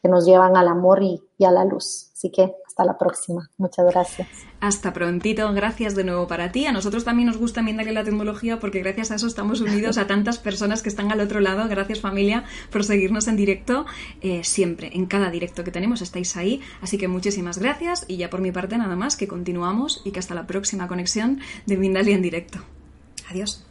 [0.00, 2.10] que nos llevan al amor y, y a la luz.
[2.12, 3.48] Así que hasta la próxima.
[3.56, 4.28] Muchas gracias.
[4.60, 5.50] Hasta prontito.
[5.54, 6.66] Gracias de nuevo para ti.
[6.66, 10.06] A nosotros también nos gusta darle la tecnología porque gracias a eso estamos unidos a
[10.06, 11.66] tantas personas que están al otro lado.
[11.70, 13.86] Gracias familia por seguirnos en directo
[14.20, 14.90] eh, siempre.
[14.92, 16.60] En cada directo que tenemos estáis ahí.
[16.82, 20.18] Así que muchísimas gracias y ya por mi parte nada más que continuamos y que
[20.18, 22.58] hasta la próxima conexión de Mindalia en directo.
[23.30, 23.64] Adiós.